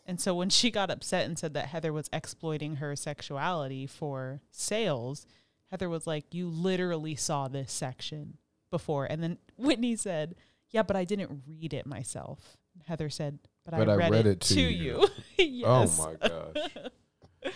[0.06, 4.42] And so when she got upset and said that Heather was exploiting her sexuality for
[4.52, 5.26] sales,
[5.72, 8.38] Heather was like, You literally saw this section
[8.70, 9.06] before.
[9.06, 10.36] And then Whitney said,
[10.70, 12.58] Yeah, but I didn't read it myself.
[12.86, 15.08] Heather said, But, But I, read it, to you.
[15.38, 16.00] yes.
[16.00, 17.54] Oh my gosh.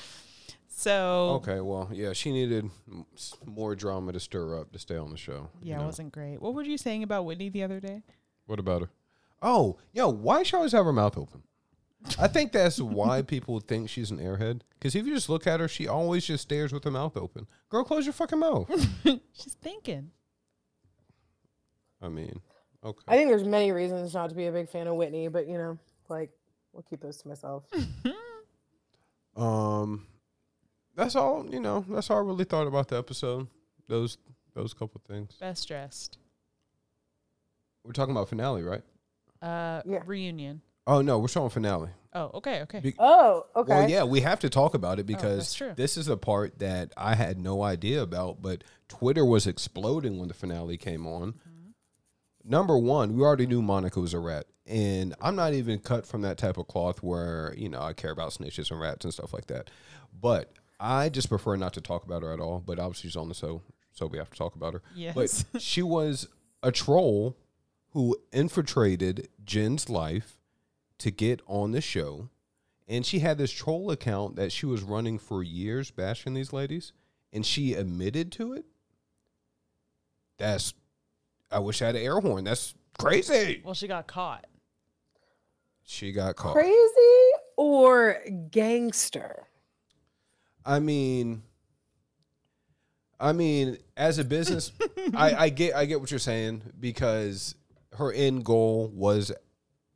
[0.70, 2.70] So Okay, well, yeah, she needed
[3.46, 5.50] more drama to stir up to stay on the show.
[5.60, 5.84] you yeah, know?
[5.84, 6.40] it wasn't great.
[6.40, 8.04] What were you saying about Whitney the other day?
[8.46, 8.90] What about her?
[9.42, 11.42] Oh, yo, why she always have her mouth open?
[12.20, 14.62] I think that's why people think she's an airhead.
[14.80, 17.48] Because if you just look at her, she always just stares with her mouth open.
[17.70, 18.70] Girl, close your fucking mouth.
[19.34, 20.12] She's thinking.
[22.02, 22.40] I mean,
[22.84, 23.04] okay.
[23.08, 25.58] I think there's many reasons not to be a big fan of Whitney, but you
[25.58, 26.30] know, like
[26.72, 27.64] we'll keep those to myself.
[29.36, 30.08] Um,
[30.96, 31.46] that's all.
[31.48, 33.48] You know, that's all I really thought about the episode.
[33.88, 34.18] Those
[34.56, 35.36] those couple things.
[35.40, 36.18] Best dressed.
[37.84, 38.82] We're talking about finale, right?
[39.42, 40.02] Uh, Yeah.
[40.06, 40.62] reunion.
[40.88, 41.90] Oh no, we're showing finale.
[42.14, 42.80] Oh, okay, okay.
[42.80, 43.70] Be- Oh, okay.
[43.70, 45.74] Well, yeah, we have to talk about it oh, because true.
[45.76, 50.30] this is a part that I had no idea about, but Twitter was exploding when
[50.30, 51.34] the finale came on.
[51.34, 52.50] Mm-hmm.
[52.50, 56.22] Number one, we already knew Monica was a rat, and I'm not even cut from
[56.22, 59.34] that type of cloth where you know I care about snitches and rats and stuff
[59.34, 59.70] like that.
[60.20, 62.64] But I just prefer not to talk about her at all.
[62.66, 64.82] But obviously, she's on the show, so we have to talk about her.
[64.96, 65.44] Yes.
[65.52, 66.30] But she was
[66.64, 67.36] a troll
[67.92, 70.38] who infiltrated Jen's life
[71.00, 72.30] to get on the show.
[72.88, 76.94] And she had this troll account that she was running for years bashing these ladies.
[77.34, 78.66] And she admitted to it.
[80.38, 80.74] That's,
[81.52, 82.46] I wish I had an air horn.
[82.46, 83.62] That's crazy.
[83.64, 84.46] well, she got caught.
[85.84, 86.54] She got caught.
[86.54, 89.48] Crazy or gangster?
[90.66, 91.44] I mean,
[93.20, 94.72] I mean, as a business,
[95.14, 97.56] I, I get, I get what you're saying because
[97.98, 99.32] her end goal was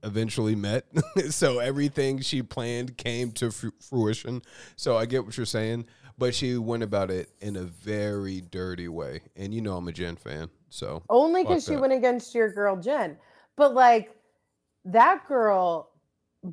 [0.04, 0.86] eventually met.
[1.30, 4.42] so everything she planned came to fru- fruition.
[4.76, 5.86] So I get what you're saying,
[6.18, 9.22] but she went about it in a very dirty way.
[9.36, 12.78] And you know, I'm a Jen fan, so Only because she went against your girl
[12.78, 13.18] Jen.
[13.56, 14.16] But like
[14.86, 15.92] that girl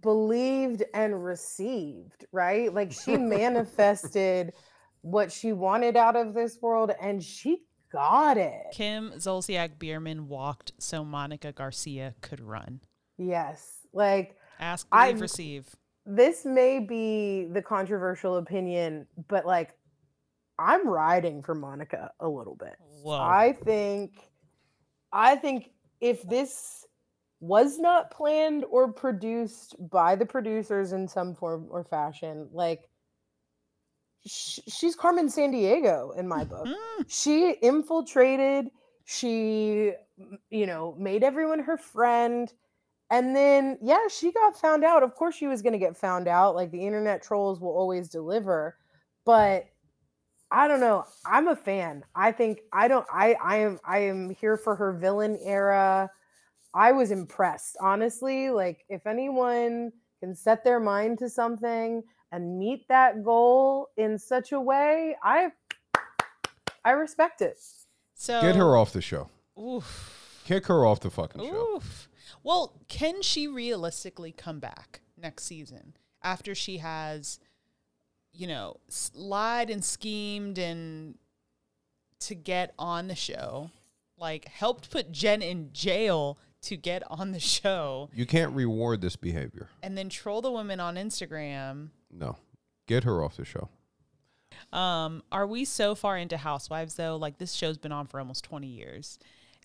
[0.02, 2.72] believed and received, right?
[2.72, 4.52] Like she manifested
[5.00, 8.66] what she wanted out of this world and she got it.
[8.72, 12.80] Kim Zolciak Biermann walked so Monica Garcia could run.
[13.18, 13.87] Yes.
[13.92, 15.68] Like Ask, believe, receive.
[16.07, 19.74] this may be the controversial opinion, but like
[20.59, 22.76] I'm riding for Monica a little bit.
[23.02, 23.18] Whoa.
[23.20, 24.12] I think
[25.12, 26.85] I think if this
[27.40, 32.88] was not planned or produced by the producers in some form or fashion, like
[34.26, 36.66] sh- she's Carmen Sandiego in my book.
[36.66, 38.70] Mm, She infiltrated,
[39.04, 39.92] she
[40.50, 42.52] you know, made everyone her friend
[43.11, 45.03] and then yeah, she got found out.
[45.03, 46.55] Of course, she was going to get found out.
[46.55, 48.77] Like the internet trolls will always deliver,
[49.25, 49.66] but
[50.51, 51.05] I don't know.
[51.27, 52.05] I'm a fan.
[52.14, 53.07] I think I don't.
[53.12, 56.11] I I am I am here for her villain era.
[56.75, 58.51] I was impressed, honestly.
[58.51, 64.53] Like if anyone can set their mind to something and meet that goal in such
[64.53, 65.49] a way, I
[66.85, 67.59] I respect it.
[68.14, 69.29] So Get her off the show.
[69.59, 70.40] Oof.
[70.44, 71.77] Kick her off the fucking show.
[71.77, 72.08] Oof.
[72.48, 77.38] Well, can she realistically come back next season after she has,
[78.32, 78.78] you know,
[79.14, 81.18] lied and schemed and
[82.20, 83.70] to get on the show,
[84.16, 89.14] like helped put Jen in jail to get on the show, You can't reward this
[89.16, 89.68] behavior.
[89.82, 91.90] and then troll the women on Instagram?
[92.11, 92.38] No.
[92.87, 93.68] Get her off the show.
[94.72, 97.16] Um, are we so far into Housewives though?
[97.16, 99.18] Like this show's been on for almost 20 years.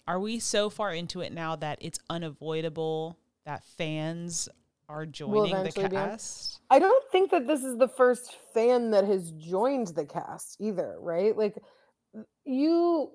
[0.07, 4.49] Are we so far into it now that it's unavoidable that fans
[4.89, 6.59] are joining the cast?
[6.69, 10.97] I don't think that this is the first fan that has joined the cast either,
[10.99, 11.37] right?
[11.37, 11.55] Like
[12.43, 13.11] you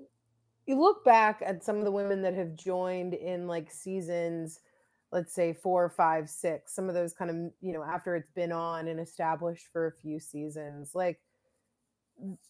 [0.66, 4.60] you look back at some of the women that have joined in like seasons
[5.12, 8.52] let's say four five six some of those kind of you know after it's been
[8.52, 11.18] on and established for a few seasons like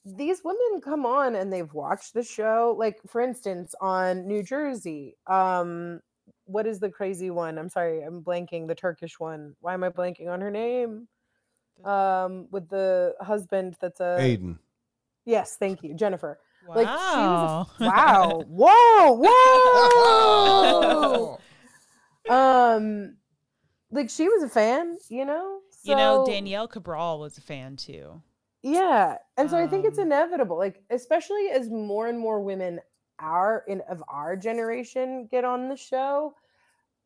[0.05, 5.17] these women come on and they've watched the show like for instance on new jersey
[5.27, 6.01] um
[6.45, 7.59] what is the crazy one?
[7.59, 9.55] I'm sorry i'm blanking the turkish one.
[9.61, 11.09] Why am i blanking on her name?
[11.85, 14.59] Um with the husband that's a Aydin.
[15.25, 16.39] yes thank you jennifer.
[16.67, 16.75] Wow.
[16.75, 18.43] like she was a, wow.
[18.49, 21.39] Whoa whoa!
[22.31, 23.17] Um
[23.91, 25.61] like she was a fan you know?
[25.85, 28.21] You know, Danielle Cabral was a fan too.
[28.63, 32.81] Yeah and so i think it's Um, inevitable like especially as more and more women
[33.21, 36.35] our in of our generation get on the show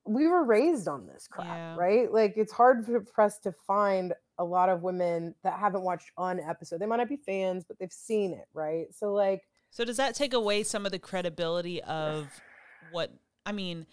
[0.04, 1.76] we were raised on this crap Yeah.
[1.76, 5.82] right like it's hard for for us to find a lot of women that haven't
[5.82, 9.42] watched an episode they might not be fans but they've seen it right so like
[9.70, 12.28] So does that take away some of the credibility of
[12.90, 13.12] what
[13.46, 13.86] I mean?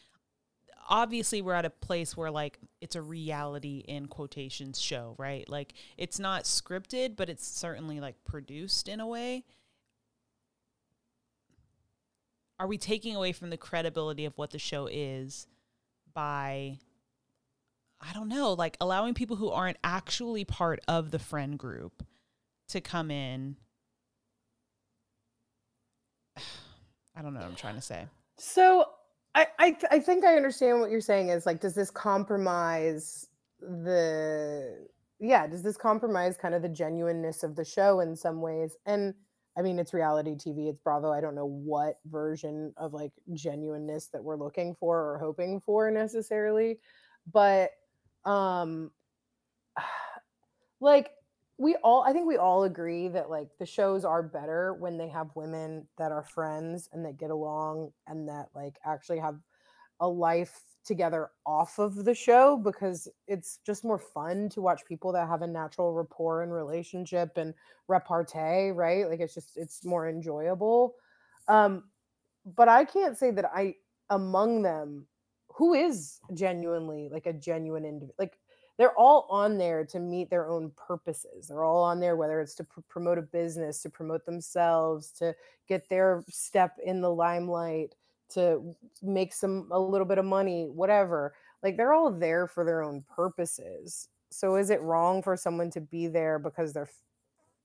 [0.89, 5.47] Obviously, we're at a place where like it's a reality in quotations show, right?
[5.47, 9.45] Like it's not scripted, but it's certainly like produced in a way.
[12.59, 15.47] Are we taking away from the credibility of what the show is
[16.13, 16.79] by
[18.01, 22.03] I don't know, like allowing people who aren't actually part of the friend group
[22.69, 23.57] to come in
[27.15, 28.05] I don't know what I'm trying to say.
[28.37, 28.87] So
[29.35, 33.27] I, I I think I understand what you're saying is like, does this compromise
[33.61, 34.87] the
[35.19, 38.75] yeah, does this compromise kind of the genuineness of the show in some ways?
[38.85, 39.13] And
[39.57, 41.11] I mean it's reality TV, it's Bravo.
[41.11, 45.91] I don't know what version of like genuineness that we're looking for or hoping for
[45.91, 46.79] necessarily.
[47.31, 47.71] But
[48.25, 48.91] um
[50.79, 51.11] like
[51.59, 55.09] we all i think we all agree that like the shows are better when they
[55.09, 59.37] have women that are friends and that get along and that like actually have
[59.99, 65.11] a life together off of the show because it's just more fun to watch people
[65.11, 67.53] that have a natural rapport and relationship and
[67.89, 69.09] repartee right?
[69.09, 70.95] Like it's just it's more enjoyable.
[71.47, 71.83] Um
[72.55, 73.75] but i can't say that i
[74.09, 75.05] among them
[75.49, 78.39] who is genuinely like a genuine individual like
[78.79, 81.49] they're all on there to meet their own purposes.
[81.49, 85.35] They're all on there, whether it's to pr- promote a business, to promote themselves, to
[85.67, 87.95] get their step in the limelight,
[88.29, 91.33] to make some a little bit of money, whatever.
[91.61, 94.07] Like they're all there for their own purposes.
[94.29, 96.89] So is it wrong for someone to be there because they're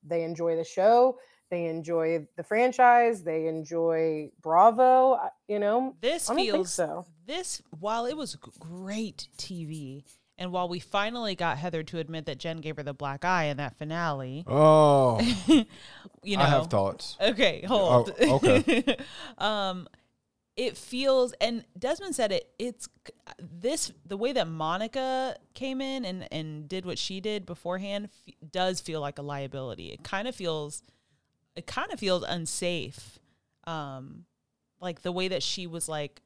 [0.02, 5.30] they enjoy the show, they enjoy the franchise, they enjoy Bravo?
[5.46, 7.06] You know, This I don't think feels so.
[7.24, 10.02] this while it was great TV
[10.38, 13.44] and while we finally got Heather to admit that Jen gave her the black eye
[13.44, 15.20] in that finale, Oh,
[16.22, 17.16] you know, I have thoughts.
[17.20, 18.12] Okay, hold.
[18.20, 18.96] Oh, okay.
[19.38, 19.86] um,
[20.56, 22.48] it feels, and Desmond said it.
[22.58, 22.88] It's
[23.40, 28.34] this the way that Monica came in and and did what she did beforehand f-
[28.52, 29.88] does feel like a liability.
[29.92, 30.82] It kind of feels,
[31.56, 33.18] it kind of feels unsafe.
[33.66, 34.26] Um,
[34.80, 36.20] like the way that she was like.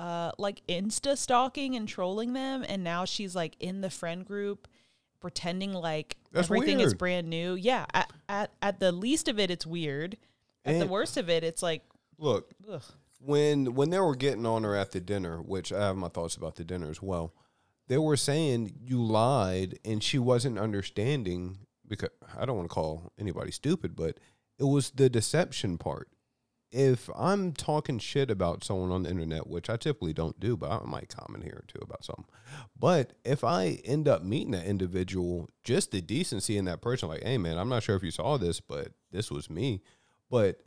[0.00, 4.66] Uh, like insta stalking and trolling them, and now she's like in the friend group,
[5.20, 7.54] pretending like That's everything is brand new.
[7.54, 10.16] Yeah, at, at at the least of it, it's weird.
[10.64, 11.82] At the worst of it, it's like,
[12.16, 12.82] Look, ugh.
[13.18, 16.34] when when they were getting on her at the dinner, which I have my thoughts
[16.34, 17.34] about the dinner as well.
[17.86, 22.08] They were saying you lied and she wasn't understanding because
[22.38, 24.18] I don't want to call anybody stupid, but
[24.58, 26.08] it was the deception part.
[26.72, 30.70] If I'm talking shit about someone on the internet, which I typically don't do, but
[30.70, 32.26] I might comment here or two about something.
[32.78, 37.24] But if I end up meeting that individual, just the decency in that person, like,
[37.24, 39.82] hey man, I'm not sure if you saw this, but this was me.
[40.30, 40.60] But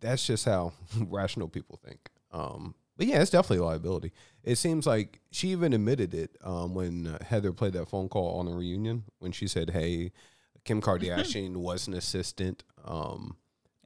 [0.00, 2.10] that's just how rational people think.
[2.30, 4.12] Um, but yeah, it's definitely liability.
[4.44, 8.46] It seems like she even admitted it um, when Heather played that phone call on
[8.46, 10.12] the reunion when she said, "Hey,
[10.66, 13.36] Kim Kardashian was an assistant." Um,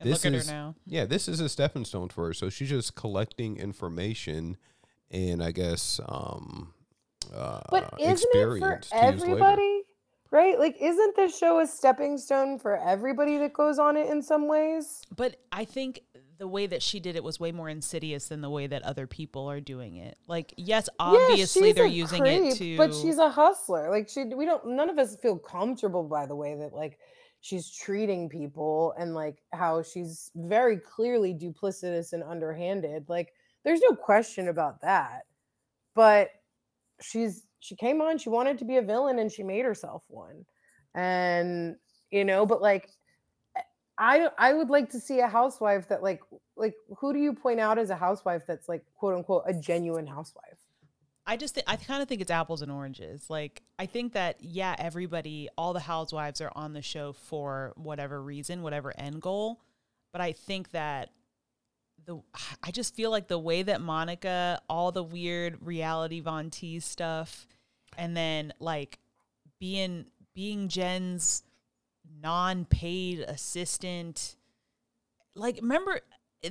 [0.05, 0.75] And This look at is- her now.
[0.87, 2.35] yeah, this is a stepping stone for her.
[2.35, 4.57] So she's just collecting information
[5.11, 6.73] and I guess um
[7.35, 9.23] uh But isn't it for experience to use later.
[9.25, 9.81] everybody?
[10.31, 10.59] Right?
[10.59, 14.49] Like, isn't this show a stepping stone for everybody that goes on it in some
[14.49, 15.03] ways?
[15.15, 16.01] But I think
[16.39, 19.07] the way that she did it was way more insidious than the way that other
[19.07, 20.19] people are doing it.
[20.27, 22.77] Like, yes, obviously she's they're a using it to.
[22.77, 23.91] But she's a hustler.
[23.91, 26.99] Like she we don't none of us feel comfortable by the way that like
[27.45, 33.05] she's treating people and like how she's very clearly duplicitous and underhanded.
[33.07, 35.27] Like there's no question about that.
[35.95, 36.31] But
[37.03, 40.47] she's she came on, she wanted to be a villain and she made herself one.
[40.95, 41.77] And
[42.11, 42.89] you know, but like
[43.55, 43.61] eh,
[43.99, 46.23] I I would like to see a housewife that like
[46.57, 50.07] like who do you point out as a housewife that's like quote unquote a genuine
[50.07, 50.64] housewife?
[51.27, 53.29] I just thi- I kind of think it's apples and oranges.
[53.31, 58.23] Like I think that yeah, everybody, all the housewives are on the show for whatever
[58.23, 59.61] reason, whatever end goal.
[60.13, 61.11] But I think that
[62.05, 62.21] the
[62.63, 67.47] I just feel like the way that Monica, all the weird reality Von Tease stuff,
[67.97, 68.99] and then like
[69.59, 71.43] being being Jen's
[72.23, 74.37] non-paid assistant.
[75.35, 76.01] Like remember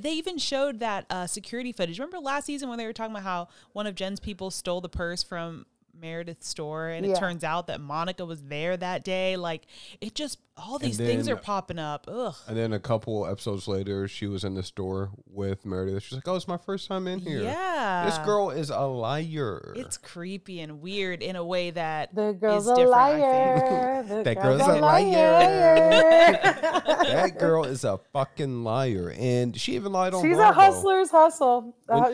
[0.01, 1.99] they even showed that uh, security footage.
[1.99, 4.89] Remember last season when they were talking about how one of Jen's people stole the
[4.89, 5.65] purse from
[5.99, 9.37] Meredith's store, and it turns out that Monica was there that day.
[9.37, 9.63] Like
[10.01, 12.05] it just all these things are popping up.
[12.07, 12.35] Ugh.
[12.47, 16.03] And then a couple episodes later, she was in the store with Meredith.
[16.03, 19.73] She's like, "Oh, it's my first time in here." Yeah, This girl is a liar.
[19.75, 23.21] It's creepy and weird in a way that The girl's is a different, I think.
[23.21, 24.03] liar.
[24.03, 26.39] The That girl's a liar.
[27.03, 30.23] that girl is a fucking liar, and she even lied on.
[30.23, 30.29] Her.
[30.29, 31.75] She's a hustler's hustle.
[31.89, 32.11] Uh,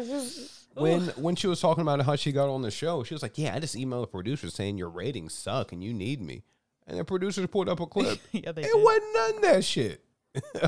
[0.82, 3.38] When- When she was talking about how she got on the show, she was like,
[3.38, 6.44] "Yeah, I just emailed the producer saying your ratings suck and you need me."
[6.88, 8.20] And the producers pulled up a clip.
[8.32, 8.84] yeah, they it did.
[8.84, 10.04] wasn't none of that shit.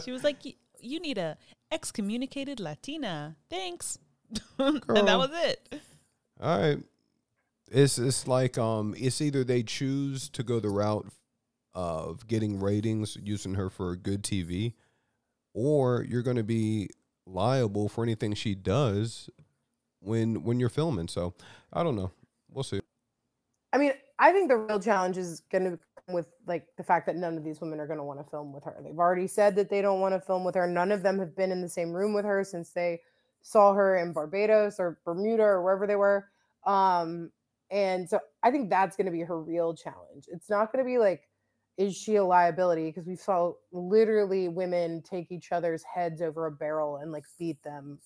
[0.04, 1.38] She was like, "Y- "You need a
[1.72, 3.98] excommunicated Latina." Thanks,
[4.60, 5.82] and that was it.
[6.42, 6.78] All right.
[7.72, 11.08] It's it's like um it's either they choose to go the route
[11.74, 14.74] of getting ratings using her for good TV
[15.54, 16.90] or you're going to be
[17.26, 19.30] liable for anything she does
[20.02, 21.08] when when you're filming.
[21.08, 21.34] So,
[21.72, 22.12] I don't know.
[22.52, 22.82] We'll see.
[23.74, 27.06] I mean, I think the real challenge is going to come with like the fact
[27.06, 28.76] that none of these women are going to want to film with her.
[28.84, 30.68] They've already said that they don't want to film with her.
[30.68, 33.02] None of them have been in the same room with her since they
[33.42, 36.28] saw her in Barbados or Bermuda or wherever they were.
[36.66, 37.32] Um,
[37.72, 40.26] and so I think that's going to be her real challenge.
[40.28, 41.30] It's not going to be like,
[41.78, 42.88] is she a liability?
[42.88, 47.64] Because we saw literally women take each other's heads over a barrel and like beat
[47.64, 47.98] them.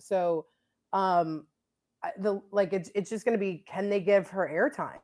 [0.00, 0.46] So,
[0.92, 1.46] um,
[2.18, 4.98] the like it's it's just going to be can they give her airtime?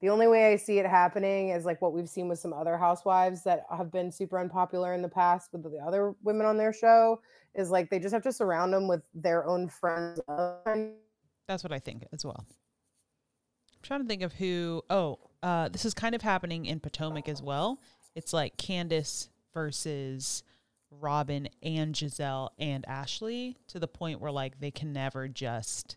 [0.00, 2.76] The only way I see it happening is like what we've seen with some other
[2.76, 6.74] housewives that have been super unpopular in the past with the other women on their
[6.74, 7.20] show
[7.54, 10.20] is like they just have to surround them with their own friends.
[10.26, 12.44] That's what I think as well.
[12.48, 14.82] I'm trying to think of who.
[14.90, 17.80] Oh, uh, this is kind of happening in Potomac as well.
[18.14, 20.42] It's like Candiace versus
[20.90, 25.96] Robyn and Gizelle and Ashley to the point where like they can never just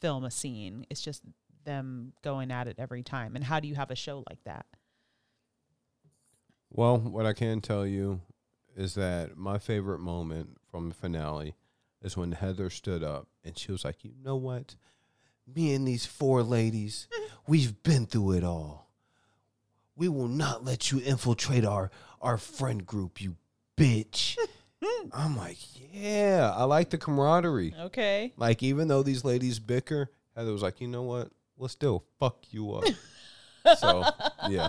[0.00, 0.86] film a scene.
[0.90, 1.22] It's just
[1.64, 3.36] them going at it every time.
[3.36, 4.66] And how do you have a show like that?
[6.70, 8.20] Well, what I can tell you
[8.76, 11.54] is that my favorite moment from the finale
[12.02, 14.74] is when Heather stood up and she was like, "You know what?
[15.46, 17.08] Me and these four ladies,
[17.46, 18.90] we've been through it all.
[19.96, 23.36] We will not let you infiltrate our our friend group, you
[23.76, 24.36] bitch."
[25.12, 25.56] I'm like,
[25.92, 27.74] "Yeah, I like the camaraderie.
[27.78, 28.32] Okay.
[28.36, 31.30] Like even though these ladies bicker, Heather was like, "You know what?
[31.56, 32.84] We'll still fuck you up."
[33.78, 34.04] so,
[34.48, 34.68] yeah.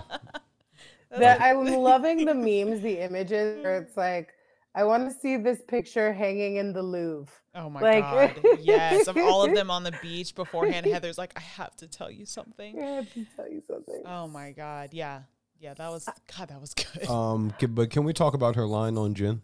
[1.10, 4.30] that I'm loving the memes, the images where it's like,
[4.74, 7.32] I want to see this picture hanging in the Louvre.
[7.54, 8.02] Oh my Like-
[8.42, 8.44] god.
[8.60, 12.10] Yes, of all of them on the beach beforehand, Heather's like, I have to tell
[12.10, 12.82] you something.
[12.82, 14.02] I have to tell you something.
[14.06, 14.90] Oh my god.
[14.92, 15.22] Yeah.
[15.58, 17.08] Yeah, that was God, that was good.
[17.10, 19.42] Um, ca- but can we talk about her line on Jen?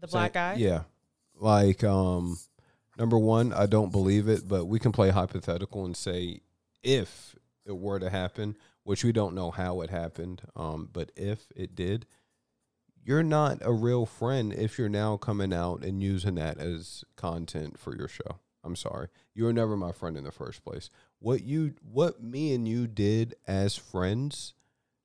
[0.00, 0.54] the black Say- guy?
[0.54, 0.82] Yeah.
[1.34, 2.38] Like, um,
[2.98, 6.40] number one, I don't believe it, but we can play hypothetical and say
[6.82, 11.46] if it were to happen, which we don't know how it happened, um, but if
[11.54, 12.06] it did,
[13.04, 17.78] you're not a real friend if you're now coming out and using that as content
[17.78, 18.38] for your show.
[18.64, 19.08] I'm sorry.
[19.34, 20.90] You were never my friend in the first place.
[21.20, 24.54] What you what me and you did as friends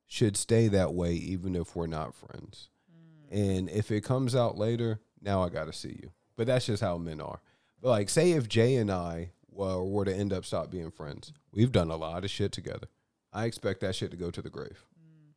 [0.05, 2.69] should stay that way even if we're not friends.
[2.91, 3.57] Mm.
[3.57, 6.11] And if it comes out later, now I got to see you.
[6.35, 7.41] But that's just how men are.
[7.81, 11.31] But like say if Jay and I were, were to end up stop being friends.
[11.51, 12.87] We've done a lot of shit together.
[13.31, 14.85] I expect that shit to go to the grave.
[14.99, 15.33] Mm.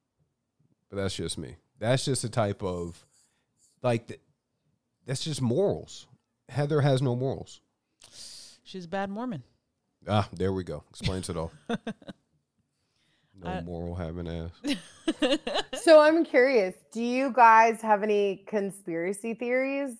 [0.90, 1.56] But that's just me.
[1.78, 3.04] That's just a type of
[3.82, 4.20] like th-
[5.06, 6.06] that's just morals.
[6.48, 7.60] Heather has no morals.
[8.64, 9.42] She's a bad Mormon.
[10.08, 10.84] Ah, there we go.
[10.90, 11.52] Explains it all.
[13.38, 14.50] No I- moral having ass.
[15.82, 19.94] So I'm curious, do you guys have any conspiracy theories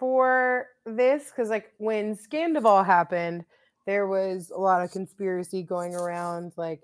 [0.00, 1.30] for this?
[1.30, 3.44] Because like when Scandoval happened,
[3.86, 6.52] there was a lot of conspiracy going around.
[6.56, 6.80] Like,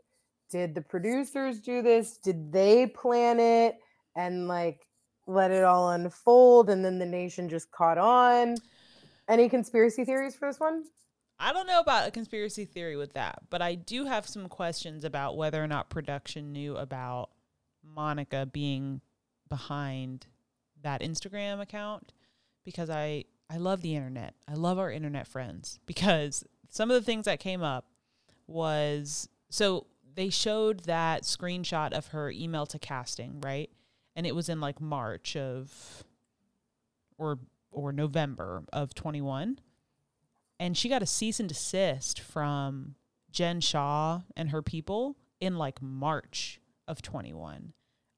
[0.50, 2.16] did the producers do this?
[2.18, 3.76] Did they plan it
[4.16, 4.86] and like
[5.26, 8.56] let it all unfold and then the nation just caught on?
[9.28, 10.84] Any conspiracy theories for this one?
[11.38, 15.04] I don't know about a conspiracy theory with that, but I do have some questions
[15.04, 17.30] about whether or not production knew about
[17.84, 19.00] Monica being
[19.48, 20.26] behind
[20.82, 22.12] that Instagram account
[22.64, 24.34] because I I love the internet.
[24.46, 27.86] I love our internet friends because some of the things that came up
[28.46, 33.70] was so they showed that screenshot of her email to casting, right?
[34.16, 36.04] And it was in like March of
[37.16, 37.38] or
[37.70, 39.58] or November of 21
[40.60, 42.96] and she got a cease and desist from
[43.30, 47.72] Jen Shaw and her people in like March of 21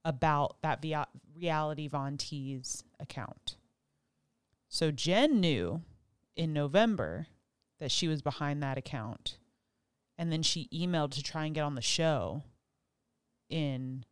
[0.05, 3.57] about that via- reality Von Tease account.
[4.69, 5.83] So Jen knew
[6.37, 7.27] in November
[7.79, 9.37] that she was behind that account.
[10.17, 12.43] And then she emailed to try and get on the show
[13.49, 14.05] in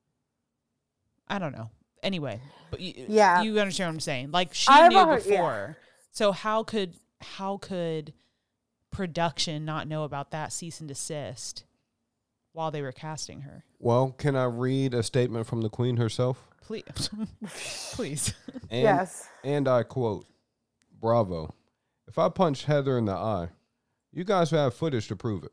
[1.31, 1.71] I don't know.
[2.03, 2.41] Anyway,
[2.71, 3.43] but you, Yeah.
[3.43, 4.31] you understand what I'm saying.
[4.31, 5.31] Like she I have knew a hard- yeah.
[5.33, 5.77] before.
[6.13, 8.13] So how could how could
[8.91, 11.65] production not know about that cease and desist
[12.53, 13.65] while they were casting her?
[13.79, 16.45] Well, can I read a statement from the queen herself?
[16.63, 17.11] Please,
[17.93, 18.35] please.
[18.71, 19.29] And, yes.
[19.45, 20.27] And I quote,
[21.01, 21.55] Bravo.
[22.07, 23.49] If I punch Heather in the eye,
[24.13, 25.53] you guys have footage to prove it.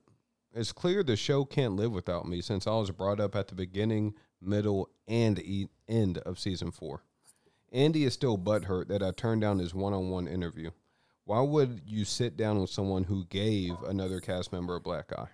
[0.53, 3.55] It's clear the show can't live without me since I was brought up at the
[3.55, 7.03] beginning, middle, and e- end of season four.
[7.71, 10.71] Andy is still butthurt that I turned down his one on one interview.
[11.25, 15.29] Why would you sit down with someone who gave another cast member a black eye?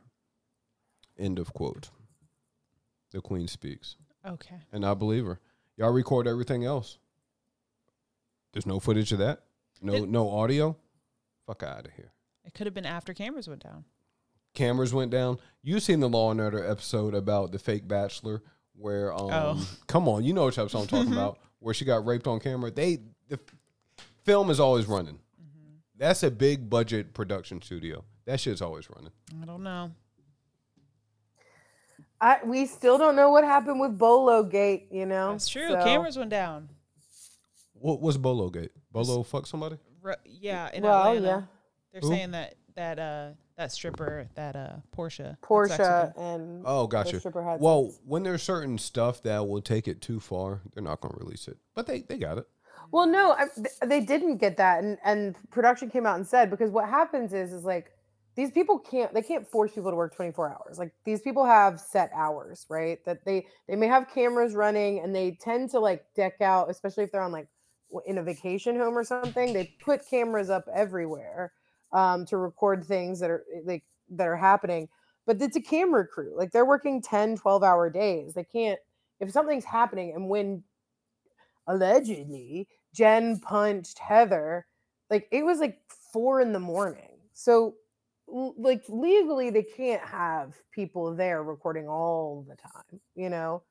[1.20, 1.89] End of quote.
[3.12, 3.97] The Queen speaks.
[4.26, 4.56] Okay.
[4.72, 5.39] And I believe her.
[5.78, 6.97] Y'all record everything else.
[8.54, 9.43] There's no footage of that.
[9.82, 10.78] No It- no audio.
[11.45, 12.14] Fuck out of here.
[12.45, 13.86] It could have been after cameras went down.
[14.54, 15.39] Cameras went down.
[15.62, 18.41] You seen the Law and Order episode about the fake bachelor
[18.76, 19.67] where um Oh.
[19.88, 22.72] come on, you know what episode I'm talking about, where she got raped on camera.
[22.72, 22.99] They
[23.30, 23.39] the
[24.24, 25.15] film is always running.
[25.15, 25.76] Mm-hmm.
[25.97, 28.03] That's a big budget production studio.
[28.26, 29.11] That shit's always running.
[29.41, 29.91] I don't know.
[32.19, 35.32] I, we still don't know what happened with Bolo Gate, you know?
[35.32, 35.69] That's true.
[35.69, 36.69] So- Cameras went down.
[37.74, 38.69] What was Bolo Gate?
[38.91, 39.78] Bolo fuck somebody?
[40.03, 41.22] Ru- yeah, in well, Atlanta.
[41.28, 41.41] yeah.
[41.91, 42.09] They're Who?
[42.15, 46.84] saying that that uh that stripper that uh Porsha had sex with Porsha and Oh,
[46.84, 47.19] the gotcha.
[47.19, 47.99] stripper Well, sex.
[48.05, 51.47] when there's certain stuff that will take it too far, they're not going to release
[51.47, 51.57] it.
[51.76, 52.47] But they, they got it.
[52.91, 53.47] Well, no, I,
[53.86, 57.53] they didn't get that, and and production came out and said because what happens is
[57.53, 57.91] is like
[58.36, 61.80] these people can't they can't force people to work 24 hours like these people have
[61.80, 66.05] set hours right that they they may have cameras running and they tend to like
[66.15, 67.47] deck out especially if they're on like
[68.05, 71.51] in a vacation home or something they put cameras up everywhere
[71.93, 74.87] um, to record things that are like that are happening
[75.25, 78.79] but it's a camera crew like they're working 10 12 hour days they can't
[79.19, 80.63] if something's happening and when
[81.67, 84.65] allegedly jen punched heather
[85.09, 87.75] like it was like four in the morning so
[88.27, 93.63] like legally they can't have people there recording all the time you know?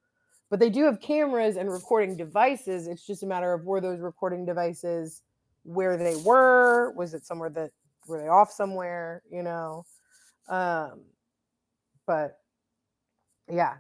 [0.51, 4.01] But they do have cameras and recording devices it's just a matter of were those
[4.01, 5.23] recording devices
[5.63, 7.71] where they were was it somewhere that
[8.11, 9.85] were they off somewhere you know
[10.49, 11.01] um
[12.07, 12.39] but
[13.51, 13.77] yeah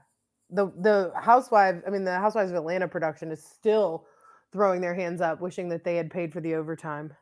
[0.51, 4.07] the the housewives i mean the housewives of atlanta production is still
[4.53, 7.13] throwing their hands up wishing that they had paid for the overtime.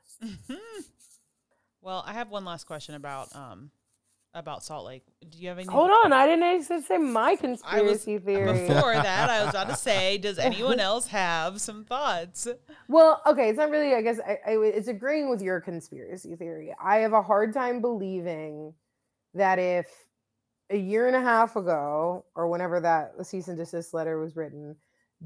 [1.80, 3.70] Well, I have one last question about um
[4.34, 5.04] about Salt Lake.
[5.28, 8.94] Do you have any hold on i didn't say my I was conspiracy theory before
[8.94, 12.46] that I was about to say, does anyone else have some thoughts?
[12.88, 13.94] Well, okay, it's not really.
[13.94, 16.74] I guess I, I, it's agreeing with your conspiracy theory.
[16.82, 18.74] I have a hard time believing
[19.34, 19.86] that if
[20.70, 24.76] a year and a half ago, or whenever that cease and desist letter was written,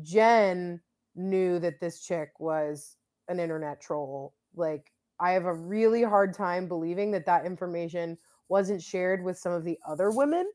[0.03, 0.81] Jen
[1.15, 2.97] knew that this chick was
[3.29, 4.35] an internet troll.
[4.55, 9.53] Like, I have a really hard time believing that that information wasn't shared with some
[9.53, 10.51] of the other women,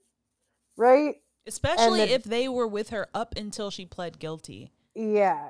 [0.75, 1.15] right?
[1.45, 4.71] Especially if they were with her up until she pled guilty.
[4.95, 5.49] Yeah.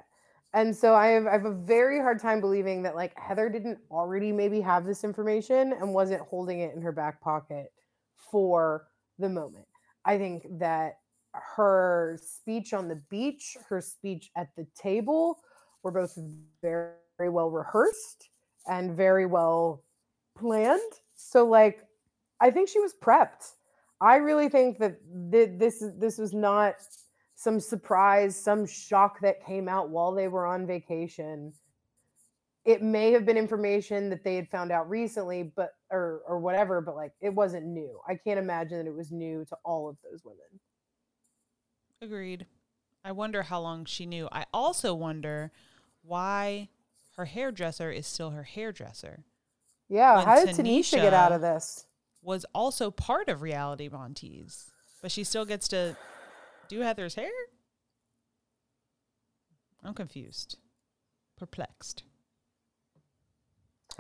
[0.54, 3.80] And so I have I have a very hard time believing that like Heather didn't
[3.92, 7.72] already maybe have this information and wasn't holding it in her back pocket
[8.32, 8.88] for
[9.20, 9.66] the moment.
[10.06, 11.00] I think that
[11.34, 15.38] her speech on the beach, her speech at the table
[15.84, 16.18] were both
[16.62, 18.30] very, very well rehearsed
[18.68, 19.84] and very well
[20.38, 20.82] planned.
[21.16, 21.84] So like
[22.40, 23.54] I think she was prepped.
[24.00, 25.00] I really think that
[25.32, 26.76] thi- this this was not
[27.36, 31.54] some surprise, some shock that came out while they were on vacation.
[32.66, 36.82] It may have been information that they had found out recently, but or or whatever,
[36.82, 38.00] but like it wasn't new.
[38.08, 40.60] I can't imagine that it was new to all of those women.
[42.02, 42.46] Agreed.
[43.04, 44.28] I wonder how long she knew.
[44.32, 45.52] I also wonder
[46.04, 46.70] why
[47.16, 49.24] her hairdresser is still her hairdresser.
[49.90, 51.86] Yeah, When how did Tanisha get out of this?
[52.28, 54.70] Was also part of reality Von Tease,
[55.02, 55.96] but she still gets to
[56.68, 57.32] do Heather's hair.
[59.82, 60.58] I'm confused,
[61.38, 62.04] perplexed.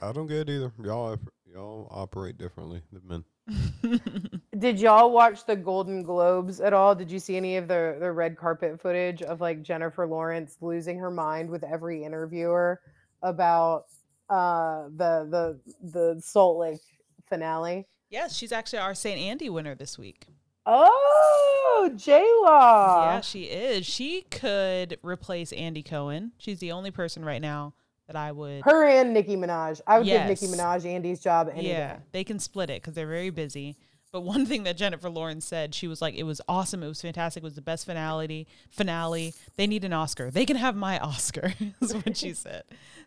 [0.01, 0.73] I don't get it either.
[0.83, 4.41] Y'all y'all operate differently than men.
[4.59, 6.95] Did y'all watch the Golden Globes at all?
[6.95, 10.99] Did you see any of the the red carpet footage of like Jennifer Lawrence losing
[10.99, 12.81] her mind with every interviewer
[13.21, 13.85] about
[14.29, 16.81] uh the the the Salt Lake
[17.29, 17.87] finale?
[18.09, 19.19] Yes, she's actually our St.
[19.19, 20.25] Andy winner this week.
[20.65, 23.05] Oh, J Law.
[23.13, 23.85] yeah, she is.
[23.85, 26.33] She could replace Andy Cohen.
[26.37, 27.73] She's the only person right now
[28.07, 28.63] that I would.
[28.63, 29.81] Her and Nicki Minaj.
[29.87, 30.55] I would give Nicki Yes.
[30.55, 31.99] Minaj Andy's job any yeah, day.
[32.11, 33.77] they can split it because they're very busy.
[34.11, 36.81] But one thing that Jennifer Lawrence said, she was like, "It was awesome.
[36.81, 37.43] It was fantastic.
[37.43, 38.47] It was the best finale.
[38.69, 39.33] Finale.
[39.57, 40.31] They need an Oscar.
[40.31, 42.63] They can have my Oscar." is what she said.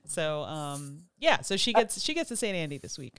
[0.07, 1.40] So, um, yeah.
[1.40, 2.55] So she gets she gets to St.
[2.55, 3.16] Andy this week.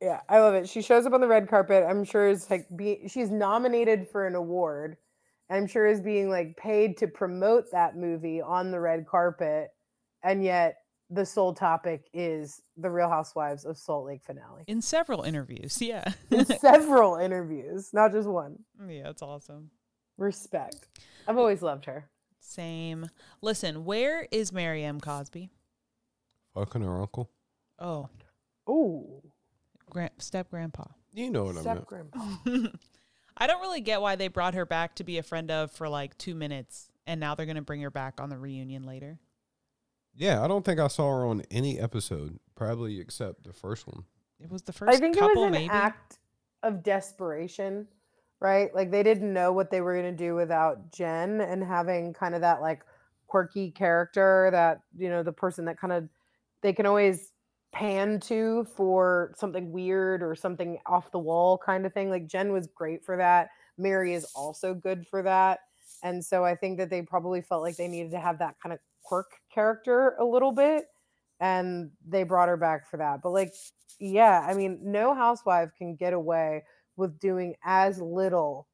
[0.00, 0.68] Yeah, I love it.
[0.68, 1.84] She shows up on the red carpet.
[1.88, 4.96] I'm sure is like be she's nominated for an award.
[5.50, 9.70] I'm sure is being like paid to promote that movie on the red carpet,
[10.22, 10.76] and yet
[11.10, 14.64] the sole topic is the Real Housewives of Salt Lake finale.
[14.66, 15.78] in several interviews.
[15.82, 18.58] Yeah, In several interviews, not just one.
[18.80, 19.70] Mm, yeah, it's awesome.
[20.18, 20.86] Respect.
[21.26, 22.10] I've always loved her.
[22.40, 23.08] Same.
[23.40, 25.00] Listen, where is Mary M.
[25.00, 25.50] Cosby?
[26.54, 27.30] Fucking her uncle.
[27.78, 28.10] Oh,
[28.68, 29.22] Ooh,
[29.90, 30.84] grand, step grandpa.
[31.12, 31.62] You know what I mean.
[31.62, 32.20] step grandpa.
[33.36, 35.88] I don't really get why they brought her back to be a friend of for
[35.88, 39.18] like two minutes, and now they're gonna bring her back on the reunion later.
[40.14, 44.04] Yeah, I don't think I saw her on any episode, probably except the first one.
[44.40, 45.70] It was the first I think it was an maybe.
[45.70, 46.18] act
[46.62, 47.86] of desperation,
[48.40, 48.74] right?
[48.74, 52.34] Like they didn't know what they were going to do without Jen and having kind
[52.34, 52.82] of that like
[53.28, 56.08] quirky character that, you know, the person that kind of
[56.62, 57.32] they can always
[57.72, 62.10] pan to for something weird or something off the wall kind of thing.
[62.10, 63.50] Like Jen was great for that.
[63.76, 65.60] Mary is also good for that.
[66.02, 68.72] And so I think that they probably felt like they needed to have that kind
[68.72, 70.86] of quirk character a little bit
[71.40, 73.20] and they brought her back for that.
[73.22, 73.52] But like
[73.98, 76.64] yeah, I mean, no housewife can get away
[76.96, 78.68] with doing as little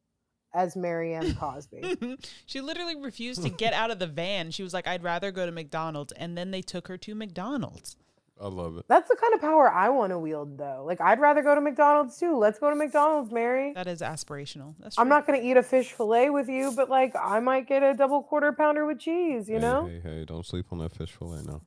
[0.54, 1.34] as Mary M.
[1.34, 2.16] Cosby.
[2.46, 4.50] she literally refused to get out of the van.
[4.50, 7.96] She was like, "I'd rather go to McDonald's," and then they took her to McDonald's.
[8.40, 8.84] I love it.
[8.88, 10.82] That's the kind of power I want to wield, though.
[10.84, 12.36] Like, I'd rather go to McDonald's too.
[12.36, 13.72] Let's go to McDonald's, Mary.
[13.74, 14.74] That is aspirational.
[14.80, 15.10] That's I'm true.
[15.10, 17.94] not going to eat a fish fillet with you, but like, I might get a
[17.94, 19.86] double quarter pounder with cheese, you hey, know?
[19.86, 21.60] Hey, hey, don't sleep on that fish fillet now.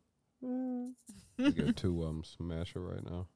[0.44, 0.92] Mm.
[1.38, 3.28] You get two um smasher right now.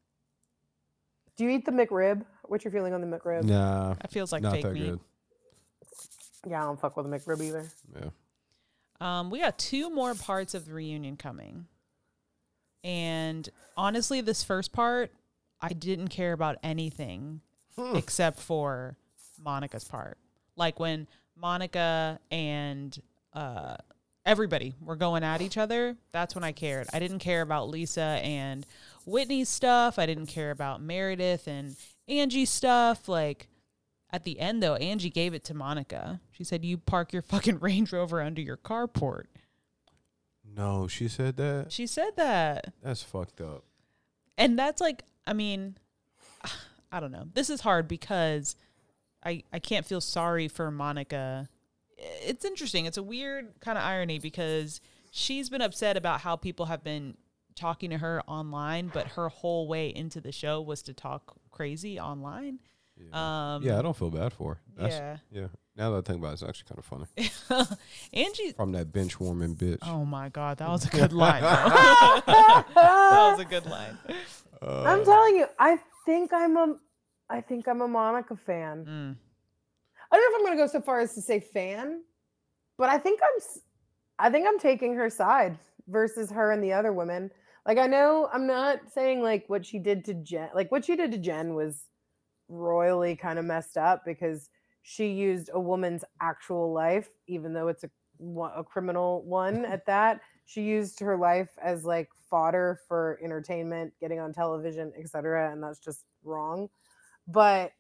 [1.38, 2.26] Do you eat the McRib?
[2.44, 3.46] What's your feeling on the McRib?
[3.46, 4.90] Nah, That feels like not fake that meat.
[4.90, 5.00] good.
[6.48, 7.66] Yeah, I don't fuck with the McRib either.
[7.96, 8.10] Yeah.
[9.00, 11.66] Um, we got two more parts of the reunion coming.
[12.84, 15.12] And honestly, this first part,
[15.62, 17.42] I didn't care about anything
[17.78, 17.96] Hmm.
[17.96, 18.98] except for
[19.42, 20.18] Monica's part.
[20.58, 21.08] Like when
[21.38, 23.00] Monica and
[23.34, 23.78] uh,
[24.26, 26.88] everybody were going at each other, that's when I cared.
[26.94, 28.66] I didn't care about Lisa and
[29.06, 29.98] Whitney's stuff.
[29.98, 31.76] I didn't care about Meredith and
[32.08, 33.08] Angie's stuff.
[33.08, 33.48] Like
[34.12, 36.20] at the end, though, Angie gave it to Monica.
[36.32, 39.26] She said, You park your fucking Range Rover under your carport.
[40.56, 41.72] No, she said that.
[41.72, 42.74] She said that.
[42.84, 43.64] That's fucked up.
[44.38, 45.78] And that's like, I mean,
[46.92, 47.26] I don't know.
[47.34, 48.56] This is hard because
[49.24, 51.48] I I can't feel sorry for Monica.
[51.98, 52.86] It's interesting.
[52.86, 54.82] It's a weird kind of irony because
[55.12, 57.16] she's been upset about how people have been
[57.56, 62.00] talking to her online, but her whole way into the show was to talk crazy
[62.00, 62.60] online.
[62.98, 63.56] Yeah.
[63.56, 64.62] Um, yeah, I don't feel bad for her.
[64.76, 65.18] That's, yeah.
[65.32, 65.48] yeah.
[65.76, 67.68] Now that I think about it, it's actually kind of funny.
[68.14, 68.52] Angie.
[68.52, 69.78] From that bench warming bitch.
[69.84, 71.42] Oh my God, that was a good line.
[71.44, 73.98] that was a good line.
[74.62, 76.76] Uh, I'm telling you, I think I'm a,
[77.30, 78.86] I think I'm a Monica fan.
[78.86, 79.16] Mm.
[80.12, 82.02] I don't know if I'm going to go so far as to say fan,
[82.78, 83.60] but I think I'm, s-
[84.20, 85.58] I think I'm taking her side
[85.88, 87.32] versus her and the other women.
[87.66, 90.96] Like I know I'm not saying like what she did to Jen, like what she
[90.98, 91.86] did to Jen was
[92.50, 94.50] royally kind of messed up because
[94.82, 97.90] she used a woman's actual life, even though it's a
[98.56, 100.22] a criminal one at that.
[100.46, 105.80] She used her life as like fodder for entertainment, getting on television, etc., and that's
[105.80, 106.70] just wrong.
[107.28, 107.72] But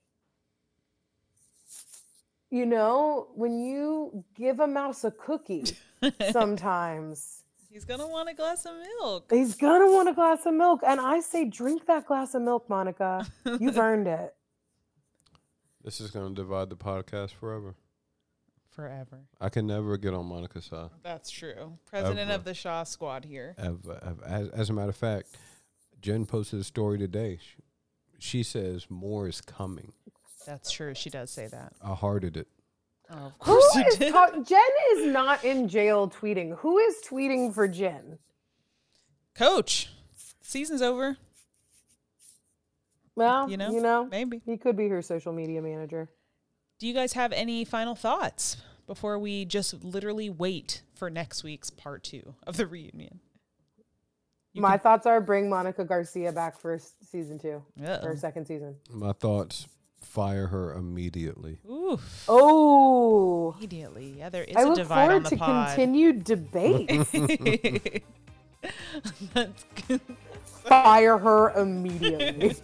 [2.49, 5.63] you know, when you give a mouse a cookie,
[6.31, 9.31] sometimes He's gonna want a glass of milk.
[9.31, 10.81] he's gonna want a glass of milk.
[10.85, 13.25] And I say, drink that glass of milk, Monica.
[13.61, 14.35] You've earned it.
[15.83, 17.75] This is going to divide the podcast forever.
[18.69, 19.19] Forever.
[19.39, 20.89] I can never get on Monica's side.
[21.03, 21.77] That's true.
[21.85, 22.33] President Ever.
[22.33, 23.53] of the Shaw Squad here.
[23.57, 24.23] Ever, ever.
[24.25, 25.35] As, as a matter of fact,
[26.01, 27.37] Jen posted a story today.
[27.41, 27.57] She,
[28.19, 29.91] she says more is coming.
[30.47, 30.93] That's true.
[30.95, 31.73] She does say that.
[31.83, 32.47] I hearted it.
[33.09, 34.13] Oh, of Who course you is did.
[34.13, 34.61] talk- Jen
[34.93, 36.55] is not in jail tweeting.
[36.59, 38.19] Who is tweeting for Jen?
[39.35, 39.89] Coach,
[40.41, 41.17] season's over.
[43.21, 44.41] Well, You know, you know, Maybe.
[44.45, 46.09] he could be her social media manager.
[46.79, 48.57] Do you guys have any final thoughts
[48.87, 53.19] before we just literally wait for next week's part two of the reunion?
[54.53, 56.77] You My thoughts are bring Monica Garcia back for
[57.09, 58.15] season two can- or Uh-oh.
[58.15, 58.75] second season.
[58.89, 59.67] My thoughts
[60.01, 61.59] fire her immediately.
[61.69, 62.25] Oof.
[62.27, 64.15] Oh, Immediately.
[64.17, 65.67] Yeah, there is I a look divide on forward the to pod.
[65.75, 68.03] continued debate.
[69.33, 70.01] That's good.
[70.63, 72.55] Fire her immediately.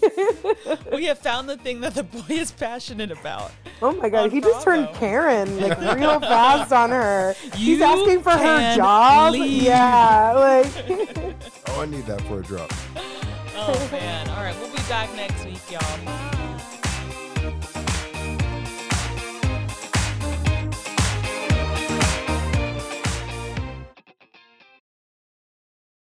[0.94, 3.52] we have found the thing that the boy is passionate about.
[3.82, 7.34] oh my god, On he just turned Karen like real fast on her.
[7.54, 9.34] He's asking for her job.
[9.34, 9.64] leave.
[9.64, 10.72] Yeah, like
[11.70, 12.72] Oh, I need that for a drop.
[13.56, 14.30] Oh man.
[14.30, 16.37] All right, we'll be back next week, y'all.